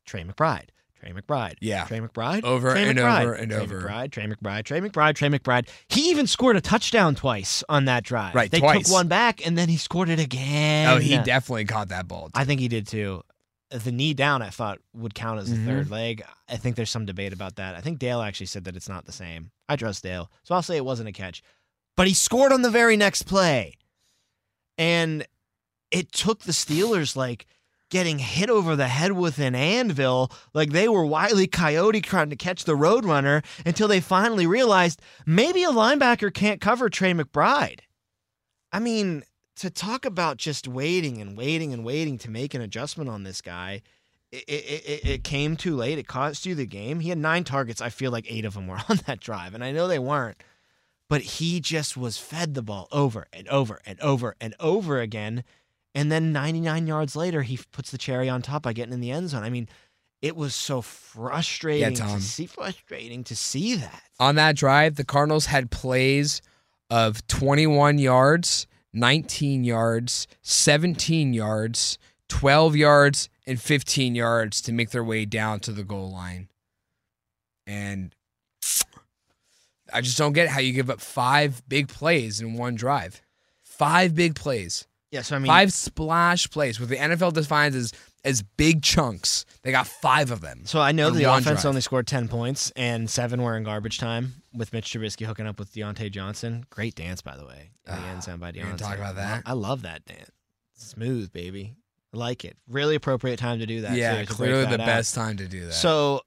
Trey 0.06 0.24
McBride. 0.24 0.70
Trey 1.04 1.12
McBride. 1.14 1.56
Yeah. 1.60 1.86
Trey 1.86 2.00
McBride. 2.00 2.44
Over 2.44 2.72
Trey 2.72 2.88
and 2.90 2.98
McBride, 2.98 3.22
over 3.24 3.34
and 3.34 3.52
Trey 3.52 3.60
over. 3.62 3.82
McBride, 3.82 4.12
Trey 4.12 4.26
McBride, 4.28 4.64
Trey 4.64 4.80
McBride, 4.80 5.16
Trey 5.16 5.30
McBride. 5.30 5.68
He 5.90 6.10
even 6.12 6.28
scored 6.28 6.56
a 6.56 6.62
touchdown 6.62 7.16
twice 7.16 7.64
on 7.68 7.86
that 7.86 8.04
drive. 8.04 8.34
Right, 8.36 8.50
They 8.50 8.60
twice. 8.60 8.86
took 8.88 8.94
one 8.94 9.08
back 9.10 9.46
and 9.46 9.58
then 9.58 9.68
he 9.70 9.78
scored 9.78 10.10
it 10.10 10.20
again. 10.20 10.88
oh, 10.90 10.98
he 11.00 11.18
definitely 11.18 11.66
caught 11.66 11.90
that 11.90 12.08
ball. 12.08 12.30
I 12.34 12.46
think 12.46 12.62
he 12.62 12.68
did 12.70 12.88
too. 12.88 13.24
The 13.70 13.92
knee 13.92 14.14
down, 14.14 14.42
I 14.42 14.50
thought, 14.50 14.78
would 14.94 15.16
count 15.16 15.40
as 15.40 15.50
the 15.50 15.58
Mhm. 15.58 15.66
third 15.66 15.90
leg. 15.92 16.24
I 16.48 16.58
think 16.58 16.76
there's 16.76 16.92
some 16.92 17.06
debate 17.06 17.34
about 17.34 17.56
that. 17.56 17.76
I 17.76 17.82
think 17.82 17.98
Dale 18.00 18.22
actually 18.22 18.46
said 18.46 18.64
that 18.66 18.76
it's 18.76 18.88
not 18.88 19.06
the 19.06 19.12
same. 19.12 19.52
I 19.68 19.76
trust 19.76 20.04
Dale, 20.04 20.30
so 20.44 20.54
I'll 20.56 20.62
say 20.62 20.78
it 20.78 20.86
wasn't 20.86 21.10
a 21.10 21.12
catch. 21.12 21.42
But 21.98 22.08
he 22.08 22.14
scored 22.14 22.52
on 22.54 22.62
the 22.62 22.70
very 22.70 22.96
next 22.96 23.24
play. 23.24 23.74
And 24.78 25.26
it 25.92 26.12
took 26.12 26.42
the 26.44 26.52
Steelers 26.52 27.16
like 27.16 27.46
getting 27.94 28.18
hit 28.18 28.50
over 28.50 28.76
the 28.76 28.88
head 28.88 29.12
with 29.12 29.38
an 29.38 29.54
anvil, 29.54 30.32
like 30.52 30.72
they 30.72 30.90
were 30.90 31.06
Wiley 31.06 31.46
Coyote 31.46 32.02
trying 32.02 32.32
to 32.32 32.36
catch 32.36 32.64
the 32.64 32.74
Roadrunner 32.74 33.46
until 33.68 33.88
they 33.88 34.00
finally 34.00 34.48
realized 34.48 35.00
maybe 35.28 35.64
a 35.64 35.70
linebacker 35.70 36.34
can't 36.34 36.60
cover 36.60 36.90
Trey 36.90 37.14
McBride. 37.14 37.82
I 38.72 38.80
mean, 38.80 39.22
to 39.58 39.70
talk 39.70 40.06
about 40.06 40.38
just 40.38 40.68
waiting 40.68 41.22
and 41.22 41.38
waiting 41.38 41.72
and 41.72 41.86
waiting 41.86 42.18
to 42.18 42.32
make 42.32 42.56
an 42.56 42.62
adjustment 42.62 43.12
on 43.12 43.22
this 43.22 43.42
guy, 43.42 43.84
it, 44.32 44.44
it, 44.48 44.84
it, 44.88 45.06
it 45.08 45.24
came 45.24 45.56
too 45.56 45.76
late. 45.76 46.00
It 46.00 46.08
cost 46.08 46.48
you 46.48 46.56
the 46.56 46.66
game. 46.66 47.00
He 47.00 47.10
had 47.10 47.20
nine 47.20 47.44
targets. 47.44 47.80
I 47.80 47.90
feel 47.90 48.12
like 48.12 48.26
eight 48.28 48.44
of 48.44 48.56
them 48.56 48.66
were 48.66 48.80
on 48.90 49.02
that 49.06 49.20
drive, 49.20 49.54
and 49.54 49.64
I 49.64 49.72
know 49.72 49.88
they 49.88 50.00
weren't, 50.00 50.42
but 51.10 51.22
he 51.22 51.60
just 51.60 51.96
was 51.96 52.18
fed 52.18 52.56
the 52.56 52.64
ball 52.64 52.88
over 52.92 53.28
and 53.32 53.48
over 53.50 53.80
and 53.86 54.00
over 54.02 54.36
and 54.42 54.56
over 54.60 55.00
again. 55.00 55.44
And 55.96 56.12
then 56.12 56.32
99 56.32 56.88
yards 56.88 57.16
later, 57.16 57.44
he 57.44 57.60
puts 57.72 57.92
the 57.92 57.98
cherry 57.98 58.30
on 58.30 58.42
top 58.42 58.64
by 58.64 58.74
getting 58.74 58.94
in 58.94 59.00
the 59.00 59.12
end 59.12 59.30
zone. 59.30 59.44
I 59.44 59.50
mean, 59.50 59.70
it 60.22 60.36
was 60.36 60.56
so 60.56 60.82
frustrating 60.82 61.96
Tom. 61.96 62.20
to 62.20 62.24
see 62.24 62.46
frustrating 62.46 63.24
to 63.26 63.36
see 63.36 63.76
that. 63.76 64.04
On 64.20 64.36
that 64.36 64.56
drive, 64.56 64.96
the 64.96 65.04
Cardinals 65.04 65.48
had 65.48 65.70
plays 65.70 66.42
of 66.90 67.26
21 67.28 67.98
yards, 67.98 68.66
19 68.94 69.64
yards, 69.64 70.28
17 70.42 71.34
yards, 71.34 71.98
12 72.30 72.76
yards, 72.76 73.30
and 73.46 73.62
15 73.62 74.16
yards 74.16 74.62
to 74.62 74.72
make 74.72 74.92
their 74.92 75.04
way 75.04 75.26
down 75.26 75.60
to 75.60 75.72
the 75.72 75.84
goal 75.84 76.12
line. 76.12 76.48
And 77.68 78.16
I 79.92 80.02
just 80.02 80.18
don't 80.18 80.34
get 80.34 80.48
how 80.48 80.60
you 80.60 80.74
give 80.74 80.90
up 80.90 81.02
five 81.02 81.62
big 81.68 81.88
plays 81.88 82.40
in 82.42 82.54
one 82.54 82.76
drive. 82.76 83.22
Five 83.62 84.16
big 84.16 84.36
plays. 84.36 84.88
Yeah, 85.14 85.22
so 85.22 85.36
I 85.36 85.40
mean, 85.40 85.48
five 85.48 85.72
splash 85.72 86.50
plays, 86.50 86.80
what 86.80 86.90
the 86.90 86.96
NFL 86.98 87.34
defines 87.34 87.76
as 87.76 87.94
as 88.26 88.42
big 88.42 88.82
chunks. 88.82 89.46
They 89.62 89.72
got 89.72 89.86
five 89.86 90.32
of 90.32 90.42
them. 90.42 90.62
So 90.66 90.80
I 90.80 90.92
know 90.92 91.08
on 91.10 91.16
the 91.16 91.26
offense 91.26 91.62
drive. 91.62 91.66
only 91.68 91.82
scored 91.82 92.08
10 92.08 92.30
points 92.30 92.72
and 92.76 93.08
seven 93.10 93.42
were 93.44 93.56
in 93.58 93.64
garbage 93.64 94.00
time 94.00 94.34
with 94.56 94.74
Mitch 94.74 94.92
Trubisky 94.92 95.26
hooking 95.26 95.46
up 95.46 95.60
with 95.60 95.72
Diontae 95.74 96.10
Johnson. 96.10 96.66
Great 96.70 96.96
dance, 96.96 97.22
by 97.22 97.36
the 97.38 97.46
way, 97.46 97.72
in 97.86 97.94
the 97.94 98.00
Ah, 98.02 98.12
end 98.12 98.24
zone 98.24 98.40
by 98.40 98.52
Diontae. 98.54 98.78
talk 98.78 98.96
about 98.98 99.16
that? 99.18 99.44
I 99.46 99.54
love 99.54 99.82
that 99.84 100.04
dance. 100.06 100.32
Smooth, 100.74 101.32
baby. 101.34 101.76
I 102.14 102.18
like 102.18 102.44
it. 102.46 102.58
Really 102.68 102.96
appropriate 102.96 103.38
time 103.40 103.60
to 103.60 103.66
do 103.66 103.82
that. 103.82 103.96
yeah, 103.98 104.20
too, 104.22 104.26
to 104.26 104.34
clearly 104.34 104.64
the 104.66 104.82
out. 104.82 104.86
best 104.88 105.14
time 105.14 105.38
to 105.38 105.48
do 105.48 105.66
that. 105.66 105.74
So 105.74 106.22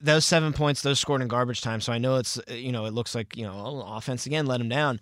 those 0.00 0.24
seven 0.24 0.52
points, 0.54 0.80
those 0.82 0.98
scored 0.98 1.20
in 1.22 1.28
garbage 1.28 1.60
time. 1.60 1.80
So 1.82 1.92
I 1.92 1.98
know 1.98 2.16
it's, 2.16 2.38
uh, 2.38 2.54
you 2.54 2.72
know, 2.72 2.86
it 2.86 2.94
looks 2.94 3.14
like, 3.14 3.36
you 3.36 3.44
know, 3.44 3.84
offense 3.86 4.26
again, 4.26 4.46
let 4.46 4.58
them 4.58 4.68
down. 4.70 4.98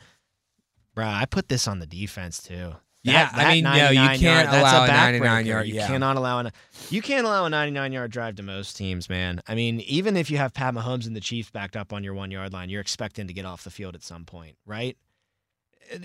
Bruh, 0.97 1.07
I 1.15 1.25
put 1.25 1.49
this 1.49 1.67
on 1.69 1.79
the 1.79 1.87
defense 1.87 2.43
too. 2.43 2.75
Yeah, 3.05 3.31
I 3.33 3.55
mean, 3.55 3.65
no, 3.65 3.91
you 3.91 3.99
can't 3.99 4.21
yard, 4.21 4.47
that's 4.47 4.57
allow 4.59 4.83
a 4.83 4.85
a 4.85 4.89
99 4.89 5.47
yard- 5.47 5.67
You 5.67 5.75
yeah. 5.75 5.87
cannot 5.89 6.17
allow 6.17 6.39
an, 6.39 6.53
you 6.89 7.03
can't 7.03 7.27
allow 7.27 7.45
a 7.45 7.51
99 7.51 7.93
yard 7.93 8.11
drive 8.13 8.37
to 8.37 8.43
most 8.45 8.77
teams, 8.77 9.09
man. 9.09 9.43
I 9.49 9.57
mean, 9.57 9.81
even 9.81 10.17
if 10.17 10.31
you 10.31 10.37
have 10.37 10.55
Pat 10.55 10.73
Mahomes 10.75 11.07
and 11.09 11.17
the 11.17 11.21
Chiefs 11.21 11.51
backed 11.51 11.77
up 11.77 11.93
on 11.93 12.05
your 12.05 12.15
one 12.15 12.31
yard 12.31 12.53
line, 12.53 12.69
you're 12.71 12.81
expecting 12.81 13.27
to 13.27 13.33
get 13.33 13.45
off 13.45 13.65
the 13.65 13.71
field 13.71 13.97
at 13.97 14.05
some 14.05 14.25
point, 14.25 14.57
right? 14.67 14.97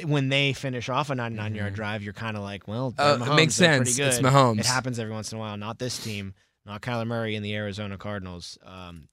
When 0.05 0.29
they 0.29 0.53
finish 0.53 0.89
off 0.89 1.11
a 1.11 1.15
99 1.15 1.53
yard 1.53 1.73
Mhm. 1.73 1.75
drive, 1.75 2.03
you're 2.03 2.13
kind 2.13 2.35
of 2.35 2.41
like, 2.43 2.67
well, 2.67 2.95
Uh, 2.97 3.17
they're 3.17 3.31
it 3.31 3.35
makes 3.35 3.55
Mahomes, 3.59 3.75
pretty 3.77 3.91
sense. 3.91 4.15
It's. 4.17 4.25
Mahomes. 4.27 4.59
It 4.61 4.65
happens 4.65 4.97
every 4.97 5.13
once 5.13 5.31
in 5.31 5.37
a 5.37 5.39
while. 5.39 5.55
Not 5.55 5.77
this 5.77 6.03
team, 6.03 6.33
not 6.65 6.81
Kyler 6.81 7.05
Murray 7.05 7.35
and 7.35 7.45
the 7.45 7.53
Arizona 7.55 7.97
Cardinals. 7.97 8.57
Um, 8.65 9.07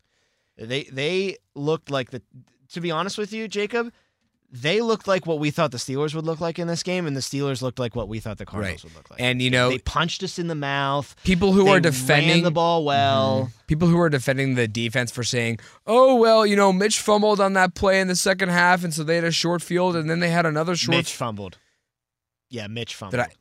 they 0.56 0.84
they 0.84 1.36
looked 1.54 1.90
like 1.90 2.10
the. 2.12 2.22
To 2.72 2.80
be 2.80 2.90
honest 2.90 3.18
with 3.18 3.32
you, 3.32 3.46
Jacob, 3.46 3.92
they 4.56 4.80
looked 4.80 5.08
like 5.08 5.26
what 5.26 5.40
we 5.40 5.50
thought 5.50 5.72
the 5.72 5.78
Steelers 5.78 6.14
would 6.14 6.24
look 6.24 6.40
like 6.40 6.60
in 6.60 6.68
this 6.68 6.84
game, 6.84 7.06
and 7.08 7.16
the 7.16 7.20
Steelers 7.20 7.60
looked 7.60 7.80
like 7.80 7.96
what 7.96 8.06
we 8.08 8.20
thought 8.20 8.38
the 8.38 8.46
Cardinals 8.46 8.84
Right. 8.84 8.84
would 8.84 8.96
look 8.96 9.10
like. 9.10 9.20
and 9.20 9.42
you 9.42 9.50
know, 9.50 9.70
they 9.70 9.78
punched 9.78 10.22
us 10.22 10.38
in 10.38 10.46
the 10.46 10.54
mouth. 10.54 11.14
people 11.24 11.52
who 11.52 11.66
are 11.68 11.80
defending 11.80 12.44
the 12.44 12.52
ball 12.52 12.84
well. 12.84 13.50
Mhm. 13.50 13.66
people 13.66 13.88
who 13.88 13.98
are 13.98 14.08
defending 14.08 14.54
the 14.54 14.68
defense 14.68 15.10
for 15.10 15.24
saying, 15.24 15.58
"Oh 15.86 16.14
well, 16.14 16.46
you 16.46 16.54
know, 16.54 16.72
Mitch 16.72 17.00
fumbled 17.00 17.40
on 17.40 17.54
that 17.54 17.74
play 17.74 18.00
in 18.00 18.06
the 18.08 18.14
second 18.16 18.50
half, 18.50 18.84
and 18.84 18.94
so 18.94 19.02
they 19.02 19.16
had 19.16 19.24
a 19.24 19.32
short 19.32 19.60
field, 19.62 19.96
and 19.96 20.08
then 20.08 20.20
they 20.20 20.30
had 20.30 20.46
another 20.46 20.76
short." 20.76 20.96
Mitch 20.98 21.12
fumbled. 21.14 21.58
Yeah, 22.48 22.68
Mitch 22.68 22.94
fumbled. 22.94 23.20
I- 23.20 23.32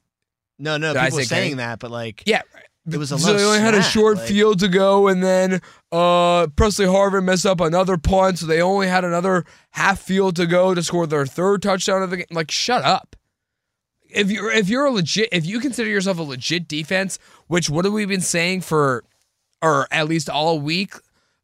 no, 0.57 0.77
no, 0.77 0.93
Did 0.93 0.99
I 1.01 1.05
people 1.05 1.19
say 1.19 1.25
saying 1.25 1.43
Kenny? 1.51 1.53
that, 1.55 1.79
but 1.79 1.91
like, 1.91 2.23
yeah, 2.25 2.41
It 2.91 2.97
was 2.97 3.13
a 3.13 3.17
so 3.19 3.33
they 3.33 3.45
only 3.45 3.59
had 3.59 3.75
a 3.75 3.81
short 3.81 4.17
like- 4.17 4.27
field 4.27 4.59
to 4.59 4.67
go, 4.67 5.07
and 5.07 5.23
then 5.23 5.61
uh, 5.91 6.47
Pressley 6.47 6.85
Harvin 6.85 7.23
messed 7.23 7.45
up 7.45 7.61
another 7.61 7.97
punt, 7.97 8.39
so 8.39 8.45
they 8.45 8.61
only 8.61 8.87
had 8.87 9.05
another 9.05 9.45
half 9.71 10.01
field 10.01 10.35
to 10.35 10.45
go 10.45 10.73
to 10.73 10.83
score 10.83 11.07
their 11.07 11.25
third 11.25 11.61
touchdown 11.61 12.03
of 12.03 12.09
the 12.09 12.17
game. 12.17 12.25
Like, 12.31 12.51
shut 12.51 12.83
up. 12.83 13.15
If 14.09 14.29
you're 14.29 14.51
if 14.51 14.69
you're 14.69 14.85
a 14.85 14.91
legit 14.91 15.29
if 15.31 15.45
you 15.45 15.59
consider 15.59 15.89
yourself 15.89 16.19
a 16.19 16.23
legit 16.23 16.67
defense, 16.67 17.19
which 17.47 17.69
what 17.69 17.85
have 17.85 17.93
we 17.93 18.05
been 18.05 18.21
saying 18.21 18.61
for, 18.61 19.05
or 19.61 19.87
at 19.89 20.07
least 20.07 20.29
all 20.29 20.59
week 20.59 20.93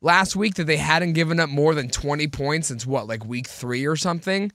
last 0.02 0.36
week 0.36 0.56
that 0.56 0.66
they 0.66 0.78
hadn't 0.78 1.14
given 1.14 1.40
up 1.40 1.50
more 1.50 1.74
than 1.74 1.90
twenty 1.90 2.28
points 2.28 2.68
since 2.68 2.86
what 2.86 3.08
like 3.08 3.26
week 3.26 3.48
three 3.48 3.88
or 3.88 3.96
something. 3.96 4.52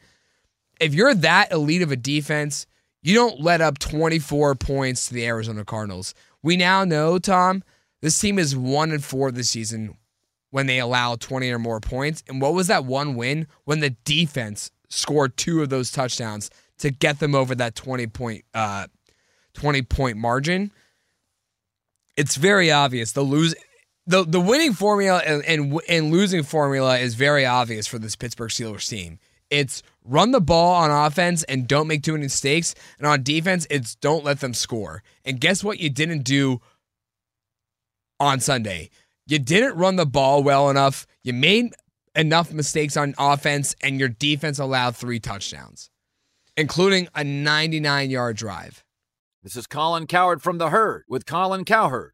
If 0.80 0.94
you're 0.94 1.14
that 1.14 1.50
elite 1.50 1.82
of 1.82 1.90
a 1.90 1.96
defense, 1.96 2.66
you 3.02 3.14
don't 3.14 3.40
let 3.40 3.60
up 3.60 3.78
24 3.78 4.54
points 4.54 5.08
to 5.08 5.14
the 5.14 5.26
Arizona 5.26 5.64
Cardinals. 5.64 6.14
We 6.44 6.58
now 6.58 6.84
know, 6.84 7.18
Tom, 7.18 7.64
this 8.02 8.20
team 8.20 8.38
is 8.38 8.54
one 8.54 8.92
and 8.92 9.02
four 9.02 9.32
this 9.32 9.48
season 9.48 9.96
when 10.50 10.66
they 10.66 10.78
allow 10.78 11.16
20 11.16 11.50
or 11.50 11.58
more 11.58 11.80
points. 11.80 12.22
And 12.28 12.38
what 12.38 12.52
was 12.52 12.66
that 12.66 12.84
one 12.84 13.16
win 13.16 13.46
when 13.64 13.80
the 13.80 13.90
defense 14.04 14.70
scored 14.90 15.38
two 15.38 15.62
of 15.62 15.70
those 15.70 15.90
touchdowns 15.90 16.50
to 16.78 16.90
get 16.90 17.18
them 17.18 17.34
over 17.34 17.54
that 17.54 17.74
20 17.74 18.06
point 18.08 18.44
uh 18.52 18.86
20 19.54 19.82
point 19.82 20.18
margin? 20.18 20.70
It's 22.14 22.36
very 22.36 22.70
obvious. 22.70 23.12
The 23.12 23.22
lose 23.22 23.54
the 24.06 24.22
the 24.22 24.40
winning 24.40 24.74
formula 24.74 25.22
and, 25.24 25.42
and 25.46 25.80
and 25.88 26.12
losing 26.12 26.42
formula 26.42 26.98
is 26.98 27.14
very 27.14 27.46
obvious 27.46 27.86
for 27.86 27.98
this 27.98 28.16
Pittsburgh 28.16 28.50
Steelers 28.50 28.86
team. 28.86 29.18
It's 29.50 29.82
run 30.04 30.32
the 30.32 30.40
ball 30.40 30.74
on 30.74 30.90
offense 30.90 31.42
and 31.44 31.68
don't 31.68 31.86
make 31.86 32.02
too 32.02 32.12
many 32.12 32.24
mistakes, 32.24 32.74
and 32.98 33.06
on 33.06 33.22
defense, 33.22 33.66
it's 33.70 33.94
don't 33.94 34.24
let 34.24 34.40
them 34.40 34.54
score. 34.54 35.02
And 35.24 35.40
guess 35.40 35.62
what? 35.62 35.80
You 35.80 35.90
didn't 35.90 36.22
do 36.22 36.60
on 38.20 38.40
Sunday. 38.40 38.90
You 39.26 39.38
didn't 39.38 39.76
run 39.76 39.96
the 39.96 40.06
ball 40.06 40.42
well 40.42 40.70
enough. 40.70 41.06
You 41.22 41.32
made 41.32 41.74
enough 42.14 42.52
mistakes 42.52 42.96
on 42.96 43.14
offense, 43.18 43.74
and 43.82 43.98
your 43.98 44.08
defense 44.08 44.58
allowed 44.58 44.96
three 44.96 45.20
touchdowns, 45.20 45.90
including 46.56 47.08
a 47.14 47.24
99 47.24 48.10
yard 48.10 48.36
drive. 48.36 48.84
This 49.42 49.56
is 49.56 49.66
Colin 49.66 50.06
Cowherd 50.06 50.42
from 50.42 50.56
The 50.56 50.70
Herd 50.70 51.04
with 51.06 51.26
Colin 51.26 51.64
Cowherd. 51.64 52.13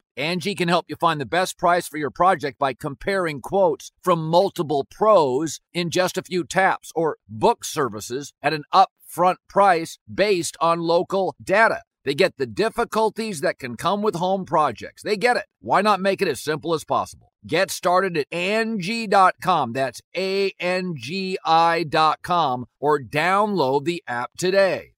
Angie 0.17 0.55
can 0.55 0.67
help 0.67 0.85
you 0.89 0.97
find 0.97 1.21
the 1.21 1.25
best 1.25 1.57
price 1.57 1.87
for 1.87 1.97
your 1.97 2.09
project 2.09 2.59
by 2.59 2.73
comparing 2.73 3.39
quotes 3.39 3.91
from 4.03 4.27
multiple 4.27 4.85
pros 4.91 5.61
in 5.73 5.89
just 5.89 6.17
a 6.17 6.21
few 6.21 6.43
taps 6.43 6.91
or 6.95 7.17
book 7.29 7.63
services 7.63 8.33
at 8.41 8.53
an 8.53 8.63
upfront 8.73 9.37
price 9.47 9.99
based 10.13 10.57
on 10.59 10.81
local 10.81 11.35
data. 11.41 11.83
They 12.03 12.13
get 12.13 12.37
the 12.37 12.45
difficulties 12.45 13.39
that 13.41 13.57
can 13.57 13.77
come 13.77 14.01
with 14.01 14.15
home 14.15 14.43
projects. 14.43 15.01
They 15.01 15.15
get 15.15 15.37
it. 15.37 15.45
Why 15.61 15.81
not 15.81 16.01
make 16.01 16.21
it 16.21 16.27
as 16.27 16.41
simple 16.41 16.73
as 16.73 16.83
possible? 16.83 17.31
Get 17.47 17.71
started 17.71 18.17
at 18.17 18.27
Angie.com. 18.33 19.71
That's 19.73 20.01
A 20.15 20.51
N 20.59 20.95
G 20.97 21.37
I.com 21.45 22.65
or 22.79 22.99
download 22.99 23.85
the 23.85 24.03
app 24.07 24.31
today. 24.37 24.93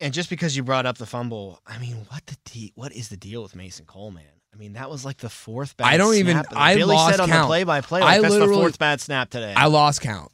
And 0.00 0.12
just 0.12 0.30
because 0.30 0.56
you 0.56 0.62
brought 0.62 0.86
up 0.86 0.98
the 0.98 1.06
fumble, 1.06 1.60
I 1.66 1.78
mean, 1.78 2.06
what 2.08 2.26
the 2.26 2.36
de- 2.44 2.72
what 2.74 2.92
is 2.92 3.08
the 3.08 3.16
deal 3.16 3.42
with 3.42 3.56
Mason 3.56 3.86
Cole, 3.86 4.10
man? 4.10 4.37
I 4.58 4.60
mean, 4.60 4.72
that 4.72 4.90
was 4.90 5.04
like 5.04 5.18
the 5.18 5.28
fourth 5.28 5.76
bad 5.76 5.86
I 5.86 5.96
don't 5.96 6.16
even- 6.16 6.32
snap. 6.34 6.46
I 6.54 6.74
Billy 6.74 6.96
lost 6.96 7.12
said 7.12 7.20
on 7.20 7.28
count. 7.28 7.44
the 7.44 7.46
play-by-play, 7.46 8.00
I 8.00 8.04
like, 8.18 8.22
that's 8.22 8.34
the 8.34 8.46
fourth 8.48 8.76
bad 8.76 9.00
snap 9.00 9.30
today. 9.30 9.54
I 9.56 9.66
lost 9.66 10.00
count. 10.00 10.32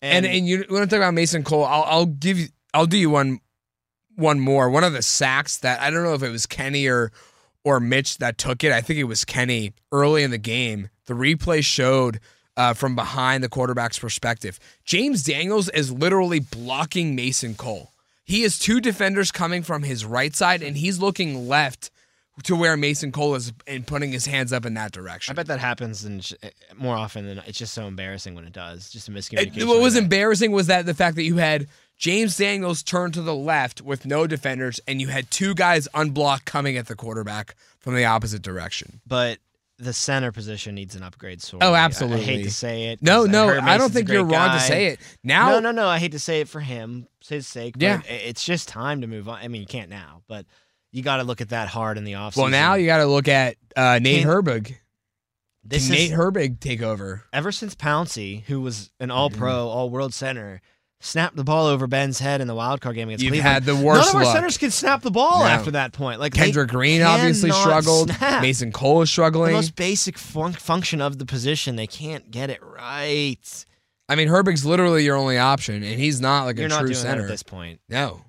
And 0.00 0.24
and, 0.24 0.48
you 0.48 0.64
want 0.70 0.88
to 0.88 0.96
talk 0.96 1.02
about 1.02 1.12
Mason 1.12 1.42
Cole? 1.44 1.64
I'll, 1.64 1.82
I'll 1.82 2.06
give 2.06 2.38
you. 2.38 2.48
I'll 2.72 2.86
do 2.86 2.96
you 2.96 3.10
one 3.10 3.40
one 4.14 4.40
more. 4.40 4.70
One 4.70 4.84
of 4.84 4.92
the 4.92 5.02
sacks 5.02 5.58
that 5.58 5.80
I 5.80 5.90
don't 5.90 6.04
know 6.04 6.14
if 6.14 6.22
it 6.22 6.30
was 6.30 6.46
Kenny 6.46 6.86
or 6.86 7.12
or 7.64 7.80
Mitch 7.80 8.18
that 8.18 8.38
took 8.38 8.62
it. 8.64 8.72
I 8.72 8.80
think 8.80 8.98
it 8.98 9.04
was 9.04 9.24
Kenny 9.24 9.72
early 9.92 10.22
in 10.22 10.30
the 10.30 10.38
game. 10.38 10.90
The 11.06 11.14
replay 11.14 11.64
showed 11.64 12.20
uh, 12.56 12.72
from 12.74 12.94
behind 12.94 13.42
the 13.42 13.48
quarterback's 13.48 13.98
perspective. 13.98 14.58
James 14.84 15.22
Daniels 15.22 15.68
is 15.70 15.90
literally 15.92 16.40
blocking 16.40 17.14
Mason 17.16 17.54
Cole. 17.54 17.92
He 18.24 18.42
has 18.42 18.58
two 18.58 18.80
defenders 18.80 19.32
coming 19.32 19.62
from 19.62 19.82
his 19.82 20.04
right 20.04 20.34
side, 20.34 20.62
and 20.62 20.76
he's 20.76 20.98
looking 20.98 21.48
left 21.48 21.90
to 22.44 22.54
where 22.56 22.76
Mason 22.76 23.12
Cole 23.12 23.34
is 23.34 23.52
and 23.66 23.86
putting 23.86 24.12
his 24.12 24.26
hands 24.26 24.52
up 24.52 24.66
in 24.66 24.74
that 24.74 24.92
direction. 24.92 25.32
I 25.32 25.34
bet 25.34 25.46
that 25.46 25.58
happens 25.58 26.04
in, 26.04 26.20
sh- 26.20 26.34
eh, 26.42 26.50
more 26.76 26.94
often 26.96 27.26
than 27.26 27.38
it's 27.46 27.58
just 27.58 27.72
so 27.72 27.86
embarrassing 27.86 28.34
when 28.34 28.44
it 28.44 28.52
does. 28.52 28.90
Just 28.90 29.08
a 29.08 29.12
It- 29.12 29.14
miscommunication. 29.16 29.66
what 29.66 29.80
was 29.80 29.94
that. 29.94 30.02
embarrassing 30.02 30.52
was 30.52 30.66
that 30.66 30.84
the 30.86 30.94
fact 30.94 31.16
that 31.16 31.22
you 31.24 31.36
had 31.38 31.66
James 31.98 32.36
Daniels 32.36 32.82
turned 32.82 33.14
to 33.14 33.22
the 33.22 33.34
left 33.34 33.80
with 33.80 34.04
no 34.04 34.26
defenders, 34.26 34.78
and 34.86 35.00
you 35.00 35.08
had 35.08 35.30
two 35.30 35.54
guys 35.54 35.88
unblocked 35.94 36.44
coming 36.44 36.76
at 36.76 36.88
the 36.88 36.94
quarterback 36.94 37.56
from 37.80 37.94
the 37.94 38.04
opposite 38.04 38.42
direction. 38.42 39.00
But 39.06 39.38
the 39.78 39.94
center 39.94 40.30
position 40.30 40.74
needs 40.74 40.94
an 40.94 41.02
upgrade. 41.02 41.40
Sorely. 41.40 41.66
Oh, 41.66 41.72
I- 41.72 41.78
I, 41.78 41.84
absolutely. 41.84 42.24
hate 42.26 42.42
to 42.44 42.50
say 42.50 42.88
it. 42.88 43.02
No, 43.02 43.24
no, 43.24 43.48
I 43.60 43.78
don't 43.78 43.92
think 43.92 44.08
you're 44.10 44.24
wrong 44.24 44.50
to 44.58 44.60
say 44.60 44.86
it. 44.88 45.00
Now, 45.24 45.50
no, 45.52 45.60
no, 45.60 45.70
no. 45.70 45.88
I 45.88 45.98
hate 45.98 46.12
to 46.12 46.18
say 46.18 46.40
it 46.40 46.48
for 46.48 46.60
him, 46.60 47.08
for 47.24 47.34
his 47.34 47.46
sake. 47.46 47.74
But 47.74 47.82
Yeah. 47.82 48.00
it's 48.08 48.44
just 48.44 48.68
time 48.68 49.00
to 49.00 49.06
move 49.06 49.26
on. 49.28 49.38
I 49.42 49.48
mean, 49.48 49.62
you 49.62 49.66
can't 49.66 49.88
now, 49.90 50.22
but 50.28 50.44
you 50.96 51.02
got 51.02 51.18
to 51.18 51.24
look 51.24 51.40
at 51.40 51.50
that 51.50 51.68
hard 51.68 51.98
in 51.98 52.04
the 52.04 52.12
offseason. 52.12 52.36
well, 52.38 52.48
now 52.48 52.74
you 52.74 52.86
got 52.86 52.98
to 52.98 53.06
look 53.06 53.28
at 53.28 53.56
uh, 53.76 53.98
Nate 54.02 54.22
Can't- 54.24 54.30
Herbig. 54.44 54.74
this 55.62 55.86
Can 55.88 55.94
Nate 55.96 56.10
is 56.12 56.16
Herbig 56.18 56.58
take 56.60 56.80
over? 56.80 57.22
ever 57.32 57.52
since 57.52 57.74
Pouncey, 57.74 58.42
who 58.44 58.60
was 58.62 58.90
an 58.98 59.10
All 59.10 59.28
Mm-hmm. 59.30 59.38
Pro, 59.38 59.68
All 59.68 59.90
World 59.90 60.14
center, 60.14 60.62
snapped 61.00 61.36
the 61.36 61.44
ball 61.44 61.66
over 61.66 61.86
Ben's 61.86 62.18
head 62.20 62.40
in 62.40 62.46
the 62.48 62.54
wild 62.54 62.80
card 62.80 62.94
game 62.96 63.08
against 63.08 63.22
You've 63.22 63.32
Cleveland. 63.32 63.52
had 63.52 63.64
the 63.64 63.74
None 63.74 63.82
worst 63.84 64.08
of 64.08 64.14
our 64.16 64.24
luck. 64.24 64.34
centers 64.34 64.56
can 64.56 64.70
snap 64.70 65.02
the 65.02 65.10
ball 65.10 65.40
No. 65.40 65.44
after 65.46 65.72
that 65.72 65.92
point. 65.92 66.18
Like 66.18 66.32
Kendrick 66.32 66.70
Green 66.70 67.02
obviously 67.02 67.50
struggled. 67.50 68.10
snap. 68.10 68.40
Mason 68.40 68.72
Cole 68.72 69.02
is 69.02 69.08
the 69.08 69.12
struggling. 69.12 69.52
most 69.52 69.76
basic 69.76 70.16
fun- 70.16 70.54
function 70.54 71.02
of 71.02 71.18
the 71.18 71.26
position. 71.26 71.76
They 71.76 71.86
can't 71.86 72.30
get 72.30 72.48
it 72.48 72.62
right. 72.62 73.64
I 74.08 74.14
mean, 74.14 74.28
Herbig's 74.28 74.64
literally 74.64 75.04
your 75.04 75.16
only 75.16 75.36
option, 75.36 75.82
and 75.82 76.00
he's 76.00 76.20
not 76.20 76.44
like 76.44 76.56
You're 76.56 76.66
a 76.66 76.70
not 76.70 76.80
true 76.80 76.94
center. 76.94 77.22
at 77.24 77.28
this 77.28 77.42
point. 77.42 77.80
No. 77.88 78.22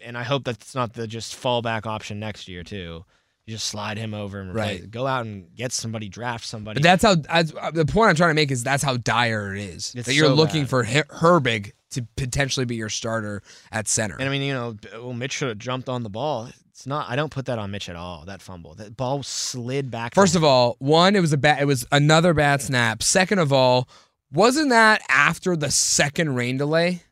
And 0.00 0.16
I 0.16 0.22
hope 0.22 0.44
that's 0.44 0.74
not 0.74 0.92
the 0.94 1.06
just 1.06 1.34
fallback 1.40 1.86
option 1.86 2.18
next 2.20 2.48
year 2.48 2.62
too. 2.62 3.04
You 3.46 3.54
just 3.54 3.66
slide 3.66 3.98
him 3.98 4.14
over 4.14 4.40
and 4.40 4.54
Right. 4.54 4.88
go 4.88 5.06
out 5.06 5.26
and 5.26 5.52
get 5.56 5.72
somebody, 5.72 6.08
draft 6.08 6.44
somebody. 6.46 6.76
But 6.78 6.82
that's 6.84 7.02
how 7.02 7.16
that's, 7.16 7.52
uh, 7.60 7.72
the 7.72 7.84
point 7.84 8.10
I'm 8.10 8.14
trying 8.16 8.30
to 8.30 8.34
make 8.34 8.52
is 8.52 8.62
that's 8.62 8.84
how 8.84 8.96
dire 8.96 9.54
it 9.54 9.60
is. 9.62 9.92
It's 9.96 10.06
that 10.06 10.14
you're 10.14 10.28
so 10.28 10.34
looking 10.34 10.62
bad. 10.62 10.70
for 10.70 10.84
Her- 10.84 11.04
Herbig 11.40 11.72
to 11.90 12.06
potentially 12.16 12.64
be 12.64 12.76
your 12.76 12.88
starter 12.88 13.42
at 13.72 13.88
center. 13.88 14.14
and 14.18 14.28
I 14.28 14.30
mean, 14.30 14.42
you 14.42 14.54
know, 14.54 14.76
well, 14.94 15.12
Mitch 15.12 15.32
should 15.32 15.48
have 15.48 15.58
jumped 15.58 15.88
on 15.88 16.04
the 16.04 16.08
ball. 16.08 16.48
It's 16.70 16.86
not. 16.86 17.10
I 17.10 17.16
don't 17.16 17.30
put 17.30 17.46
that 17.46 17.58
on 17.58 17.70
Mitch 17.72 17.88
at 17.88 17.96
all. 17.96 18.24
That 18.26 18.40
fumble, 18.40 18.74
that 18.76 18.96
ball 18.96 19.22
slid 19.24 19.90
back. 19.90 20.14
First 20.14 20.36
of 20.36 20.42
all, 20.44 20.76
one, 20.78 21.16
it 21.16 21.20
was 21.20 21.32
a 21.32 21.36
bad, 21.36 21.60
it 21.60 21.66
was 21.66 21.84
another 21.92 22.32
bad 22.34 22.62
snap. 22.62 23.02
Second 23.02 23.40
of 23.40 23.52
all, 23.52 23.88
wasn't 24.32 24.70
that 24.70 25.02
after 25.10 25.54
the 25.56 25.70
second 25.70 26.34
rain 26.36 26.56
delay? 26.56 27.02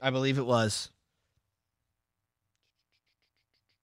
I 0.00 0.10
believe 0.10 0.38
it 0.38 0.46
was. 0.46 0.90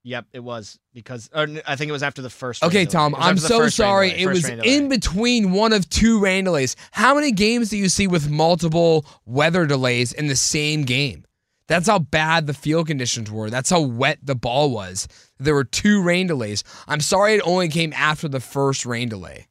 Yep, 0.06 0.26
it 0.34 0.40
was 0.40 0.80
because 0.94 1.30
I 1.34 1.46
think 1.78 1.88
it 1.88 1.94
was 1.94 2.04
after 2.04 2.22
the 2.22 2.30
first. 2.30 2.62
Okay. 2.64 2.86
Tom, 2.86 3.16
I'm 3.18 3.38
so 3.38 3.70
sorry. 3.70 4.10
It 4.12 4.28
was 4.28 4.48
in 4.48 4.90
between 4.90 5.52
one 5.54 5.72
of 5.72 5.90
two 5.90 6.20
rain 6.20 6.44
delays. 6.44 6.76
How 6.92 7.16
many 7.16 7.32
games 7.32 7.70
do 7.70 7.78
you 7.78 7.88
see 7.88 8.08
with 8.08 8.30
multiple 8.30 9.06
weather 9.26 9.66
delays 9.66 10.12
in 10.12 10.28
the 10.28 10.36
same 10.36 10.84
game? 10.84 11.26
That's 11.68 11.88
how 11.88 12.00
bad 12.00 12.48
the 12.48 12.54
field 12.54 12.88
conditions 12.88 13.32
were. 13.32 13.50
That's 13.50 13.70
how 13.70 13.80
wet 13.80 14.20
the 14.22 14.36
ball 14.36 14.72
was. 14.72 15.08
There 15.40 15.54
were 15.54 15.64
two 15.64 16.04
rain 16.04 16.28
delays. 16.28 16.66
I'm 16.86 17.00
sorry 17.00 17.36
it 17.36 17.42
only 17.46 17.70
came 17.70 17.94
after 17.94 18.28
the 18.28 18.42
first 18.42 18.86
rain 18.86 19.08
delay. 19.08 19.48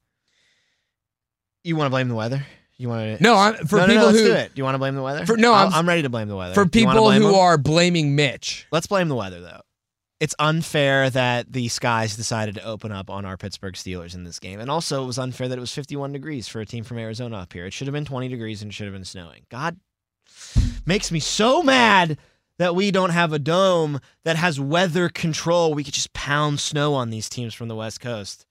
You 1.64 1.76
want 1.76 1.86
to 1.86 1.90
blame 1.90 2.08
the 2.08 2.14
weather? 2.14 2.44
You 2.76 2.88
want 2.90 3.16
to? 3.16 3.22
No, 3.22 3.36
I'm, 3.36 3.54
for 3.66 3.76
no, 3.76 3.82
no, 3.82 3.86
people 3.86 4.00
no, 4.02 4.06
let's 4.08 4.18
who 4.18 4.26
do 4.26 4.32
it. 4.34 4.54
Do 4.54 4.60
you 4.60 4.64
want 4.64 4.74
to 4.74 4.78
blame 4.78 4.94
the 4.96 5.02
weather? 5.02 5.24
For- 5.24 5.36
no, 5.38 5.54
I'm- 5.54 5.72
I'm 5.72 5.88
ready 5.88 6.02
to 6.02 6.10
blame 6.10 6.28
the 6.28 6.36
weather. 6.36 6.52
for 6.54 6.64
Do 6.66 6.80
you 6.80 6.86
wanna 6.86 6.98
people 6.98 7.12
who 7.12 7.26
them? 7.32 7.34
are 7.34 7.56
blaming 7.56 8.14
Mitch. 8.14 8.66
Let's 8.70 8.86
blame 8.86 9.08
the 9.08 9.14
weather, 9.14 9.40
though. 9.40 9.60
It's 10.22 10.36
unfair 10.38 11.10
that 11.10 11.52
the 11.52 11.66
skies 11.66 12.16
decided 12.16 12.54
to 12.54 12.62
open 12.64 12.92
up 12.92 13.10
on 13.10 13.24
our 13.24 13.36
Pittsburgh 13.36 13.74
Steelers 13.74 14.14
in 14.14 14.22
this 14.22 14.38
game. 14.38 14.60
And 14.60 14.70
also, 14.70 15.02
it 15.02 15.06
was 15.08 15.18
unfair 15.18 15.48
that 15.48 15.58
it 15.58 15.60
was 15.60 15.74
51 15.74 16.12
degrees 16.12 16.46
for 16.46 16.60
a 16.60 16.64
team 16.64 16.84
from 16.84 16.98
Arizona 16.98 17.38
up 17.38 17.52
here. 17.52 17.66
It 17.66 17.72
should 17.72 17.88
have 17.88 17.92
been 17.92 18.04
20 18.04 18.28
degrees 18.28 18.62
and 18.62 18.70
it 18.70 18.74
should 18.74 18.86
have 18.86 18.94
been 18.94 19.04
snowing. 19.04 19.46
God 19.50 19.80
makes 20.86 21.10
me 21.10 21.18
so 21.18 21.64
mad 21.64 22.18
that 22.58 22.76
we 22.76 22.92
don't 22.92 23.10
have 23.10 23.32
a 23.32 23.40
dome 23.40 23.98
that 24.22 24.36
has 24.36 24.60
weather 24.60 25.08
control. 25.08 25.74
We 25.74 25.82
could 25.82 25.94
just 25.94 26.12
pound 26.12 26.60
snow 26.60 26.94
on 26.94 27.10
these 27.10 27.28
teams 27.28 27.52
from 27.52 27.66
the 27.66 27.74
West 27.74 28.00
Coast. 28.00 28.46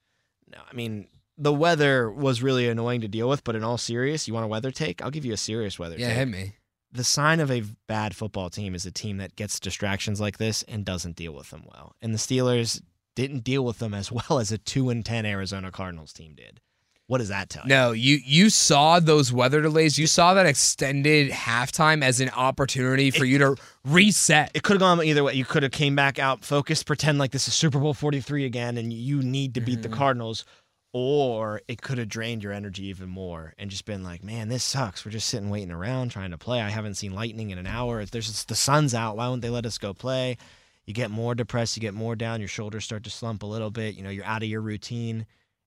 No, 0.52 0.58
I 0.70 0.76
mean, 0.76 1.08
the 1.38 1.54
weather 1.54 2.12
was 2.12 2.44
really 2.44 2.68
annoying 2.68 3.00
to 3.00 3.08
deal 3.08 3.30
with, 3.30 3.46
but 3.46 3.56
in 3.56 3.64
all 3.64 3.78
serious, 3.78 4.28
you 4.28 4.34
want 4.34 4.44
a 4.44 4.50
weather 4.50 4.72
take? 4.72 5.02
I'll 5.02 5.10
give 5.10 5.24
you 5.24 5.32
a 5.32 5.38
serious 5.38 5.80
weather 5.80 5.96
Yeah, 5.98 6.10
take 6.10 6.18
hit 6.18 6.28
me. 6.28 6.56
The 6.92 7.04
sign 7.04 7.40
of 7.40 7.50
a 7.50 7.64
bad 7.88 8.16
football 8.16 8.50
team 8.50 8.76
is 8.76 8.86
a 8.86 8.92
team 8.92 9.18
that 9.18 9.36
gets 9.36 9.60
distractions 9.60 10.20
like 10.20 10.38
this 10.38 10.64
and 10.64 10.86
doesn't 10.86 11.16
deal 11.16 11.34
with 11.34 11.50
them 11.50 11.64
well. 11.66 11.96
And 12.02 12.14
the 12.14 12.18
Steelers 12.18 12.82
didn't 13.16 13.44
deal 13.44 13.64
with 13.64 13.80
them 13.80 13.94
as 13.94 14.12
well 14.30 14.40
as 14.40 14.52
a 14.52 14.58
2 14.58 14.90
and 14.90 15.06
10 15.06 15.26
Arizona 15.26 15.72
Cardinals 15.72 16.14
team 16.14 16.36
did. 16.36 16.60
What 17.08 17.18
does 17.18 17.28
that 17.28 17.50
tell 17.50 17.64
you? 17.64 17.70
No, 17.70 17.92
you 17.92 18.20
you 18.24 18.50
saw 18.50 19.02
those 19.02 19.34
weather 19.34 19.62
delays. 19.62 20.00
You 20.00 20.08
saw 20.08 20.34
that 20.34 20.46
extended 20.46 21.30
halftime 21.30 22.04
as 22.04 22.22
an 22.22 22.30
opportunity 22.30 23.12
for 23.12 23.26
you 23.26 23.38
to 23.40 23.58
reset. 23.84 24.52
It 24.54 24.64
could 24.64 24.76
have 24.76 24.80
gone 24.80 25.04
either 25.04 25.22
way. 25.22 25.34
You 25.34 25.44
could 25.44 25.64
have 25.64 25.74
came 25.74 25.94
back 25.94 26.20
out 26.20 26.46
focused, 26.46 26.86
pretend 26.86 27.20
like 27.20 27.32
this 27.32 27.50
is 27.50 27.54
Super 27.54 27.80
Bowl 27.80 27.94
43 27.94 28.46
again 28.46 28.78
and 28.78 28.94
you 28.94 29.22
need 29.22 29.56
to 29.56 29.62
beat 29.62 29.82
the 29.82 29.90
mm-hmm. 29.90 29.98
Cardinals 29.98 30.46
or 30.94 31.62
it 31.68 31.82
could 31.82 31.98
have 31.98 32.10
drained 32.10 32.44
your 32.44 32.52
energy 32.52 32.88
even 32.88 33.08
more 33.08 33.54
and 33.58 33.70
just 33.70 33.86
been 33.86 34.04
like, 34.04 34.24
man, 34.24 34.50
this 34.50 34.64
sucks. 34.64 35.06
We're 35.06 35.12
just 35.12 35.30
sitting 35.30 35.50
waiting 35.50 35.72
around 35.72 36.10
trying 36.10 36.32
to 36.32 36.38
play. 36.38 36.62
I 36.62 36.70
haven't 36.70 36.96
seen 36.96 37.14
lightning 37.14 37.52
in 37.52 37.58
an 37.58 37.68
hour. 37.68 38.04
There's 38.06 38.28
just, 38.28 38.50
the 38.50 38.56
sun's 38.56 38.94
out. 38.94 39.16
Why 39.16 39.28
won't 39.28 39.42
they 39.42 39.50
let 39.50 39.66
us 39.66 39.78
go 39.78 39.94
play? 39.94 40.38
You 40.86 40.94
get 40.94 41.10
more 41.10 41.34
depressed. 41.34 41.78
You 41.78 41.82
get 41.82 41.94
more 41.94 42.16
down. 42.16 42.42
Your 42.42 42.50
shoulders 42.50 42.84
start 42.84 43.04
to 43.06 43.10
slump 43.10 43.44
a 43.44 43.46
little 43.46 43.72
bit. 43.72 43.96
You 43.96 44.04
know, 44.04 44.10
you're 44.10 44.26
out 44.26 44.44
of 44.44 44.50
your 44.50 44.62
routine 44.62 45.26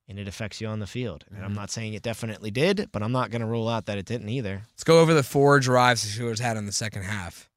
and 0.09 0.19
it 0.19 0.29
affects 0.29 0.61
you 0.61 0.67
on 0.67 0.81
the 0.81 0.87
field. 0.87 1.25
And 1.31 1.39
I'm 1.39 1.51
mm-hmm. 1.51 1.55
not 1.61 1.71
saying 1.71 1.95
it 1.95 2.03
definitely 2.03 2.51
did, 2.51 2.91
but 2.93 3.03
I'm 3.03 3.13
not 3.13 3.31
going 3.31 3.41
to 3.41 3.47
rule 3.47 3.69
out 3.69 3.87
that 3.87 3.97
it 3.97 4.05
didn't 4.05 4.29
either. 4.29 4.63
Let's 4.73 4.85
go 4.85 5.01
over 5.01 5.15
the 5.15 5.23
four 5.23 5.59
drives 5.61 6.03
the 6.03 6.23
Steelers 6.23 6.41
had 6.41 6.59
in 6.59 6.67
the 6.67 6.73
second 6.73 7.05
half. 7.05 7.49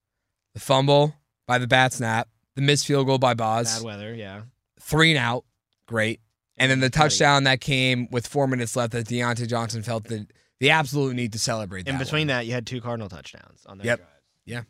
The 0.53 0.61
fumble 0.61 1.15
by 1.45 1.57
the 1.57 1.67
bat 1.67 1.91
snap, 1.91 2.29
the 2.55 2.61
missed 2.61 2.87
field 2.87 3.07
goal 3.07 3.17
by 3.17 3.33
Boz, 3.33 3.79
Bad 3.79 3.85
weather. 3.85 4.13
Yeah. 4.13 4.43
three 4.79 5.11
and 5.11 5.19
out, 5.19 5.43
great. 5.87 6.21
And 6.57 6.71
then 6.71 6.79
the 6.79 6.89
touchdown 6.89 7.43
that 7.43 7.61
came 7.61 8.07
with 8.09 8.25
four 8.27 8.47
minutes 8.47 8.75
left 8.75 8.91
that 8.93 9.05
Diontae 9.07 9.47
Johnson 9.47 9.83
felt 9.83 10.05
the, 10.05 10.25
the 10.59 10.71
absolute 10.71 11.15
need 11.15 11.33
to 11.33 11.39
celebrate. 11.39 11.87
In 11.87 11.97
that 11.97 12.03
between 12.03 12.21
one. 12.21 12.27
that, 12.27 12.45
you 12.47 12.53
had 12.53 12.65
two 12.65 12.81
Cardinal 12.81 13.09
touchdowns 13.09 13.63
on 13.67 13.77
their 13.77 13.85
Yep. 13.87 13.97
drives. 13.99 14.11
Yeah. 14.45 14.61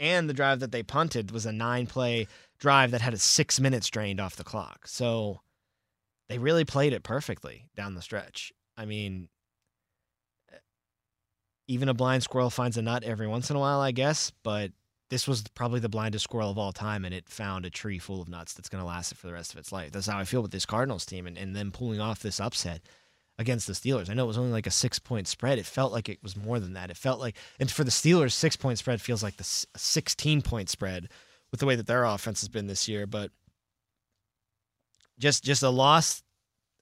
And 0.00 0.28
the 0.28 0.34
drive 0.34 0.60
that 0.60 0.72
they 0.72 0.82
punted 0.82 1.30
was 1.30 1.46
a 1.46 1.52
nine 1.52 1.86
play 1.86 2.26
drive 2.58 2.90
that 2.90 3.00
had 3.00 3.14
a 3.14 3.18
six 3.18 3.60
minutes 3.60 3.88
drained 3.88 4.20
off 4.20 4.36
the 4.36 4.44
clock. 4.44 4.86
So 4.88 5.40
they 6.28 6.38
really 6.38 6.64
played 6.64 6.92
it 6.92 7.02
perfectly 7.02 7.66
down 7.76 7.94
the 7.94 8.02
stretch. 8.02 8.52
I 8.76 8.84
mean, 8.84 9.28
eh, 10.52 10.56
even 11.68 11.88
a 11.88 11.94
blind 11.94 12.22
squirrel 12.22 12.50
finds 12.50 12.76
a 12.76 12.82
nut 12.82 13.02
every 13.04 13.26
once 13.26 13.50
in 13.50 13.56
a 13.56 13.60
while, 13.60 13.80
I 13.80 13.92
guess, 13.92 14.32
but 14.42 14.72
this 15.10 15.26
was 15.26 15.42
probably 15.54 15.80
the 15.80 15.88
blindest 15.88 16.24
squirrel 16.24 16.50
of 16.50 16.58
all 16.58 16.72
time, 16.72 17.04
and 17.04 17.14
it 17.14 17.28
found 17.28 17.64
a 17.64 17.70
tree 17.70 17.98
full 17.98 18.20
of 18.20 18.28
nuts 18.28 18.52
that's 18.52 18.68
going 18.68 18.82
to 18.82 18.86
last 18.86 19.12
it 19.12 19.18
for 19.18 19.26
the 19.26 19.32
rest 19.32 19.52
of 19.52 19.58
its 19.58 19.72
life. 19.72 19.90
That's 19.90 20.06
how 20.06 20.18
I 20.18 20.24
feel 20.24 20.42
with 20.42 20.50
this 20.50 20.66
Cardinals 20.66 21.06
team, 21.06 21.26
and, 21.26 21.38
and 21.38 21.56
them 21.56 21.72
pulling 21.72 22.00
off 22.00 22.20
this 22.20 22.40
upset 22.40 22.82
against 23.38 23.66
the 23.66 23.72
Steelers. 23.72 24.10
I 24.10 24.14
know 24.14 24.24
it 24.24 24.28
was 24.28 24.38
only 24.38 24.52
like 24.52 24.66
a 24.66 24.72
six 24.72 24.98
point 24.98 25.28
spread. 25.28 25.58
It 25.58 25.66
felt 25.66 25.92
like 25.92 26.08
it 26.08 26.22
was 26.22 26.36
more 26.36 26.60
than 26.60 26.74
that. 26.74 26.90
It 26.90 26.96
felt 26.96 27.20
like, 27.20 27.36
and 27.58 27.70
for 27.70 27.84
the 27.84 27.90
Steelers, 27.90 28.32
six 28.32 28.56
point 28.56 28.78
spread 28.78 29.00
feels 29.00 29.22
like 29.22 29.36
the 29.36 29.66
16 29.76 30.42
point 30.42 30.68
spread 30.68 31.08
with 31.50 31.60
the 31.60 31.66
way 31.66 31.76
that 31.76 31.86
their 31.86 32.04
offense 32.04 32.40
has 32.40 32.48
been 32.48 32.66
this 32.66 32.88
year. 32.88 33.06
But 33.06 33.30
just 35.18 35.44
just 35.44 35.62
a 35.62 35.70
loss. 35.70 36.22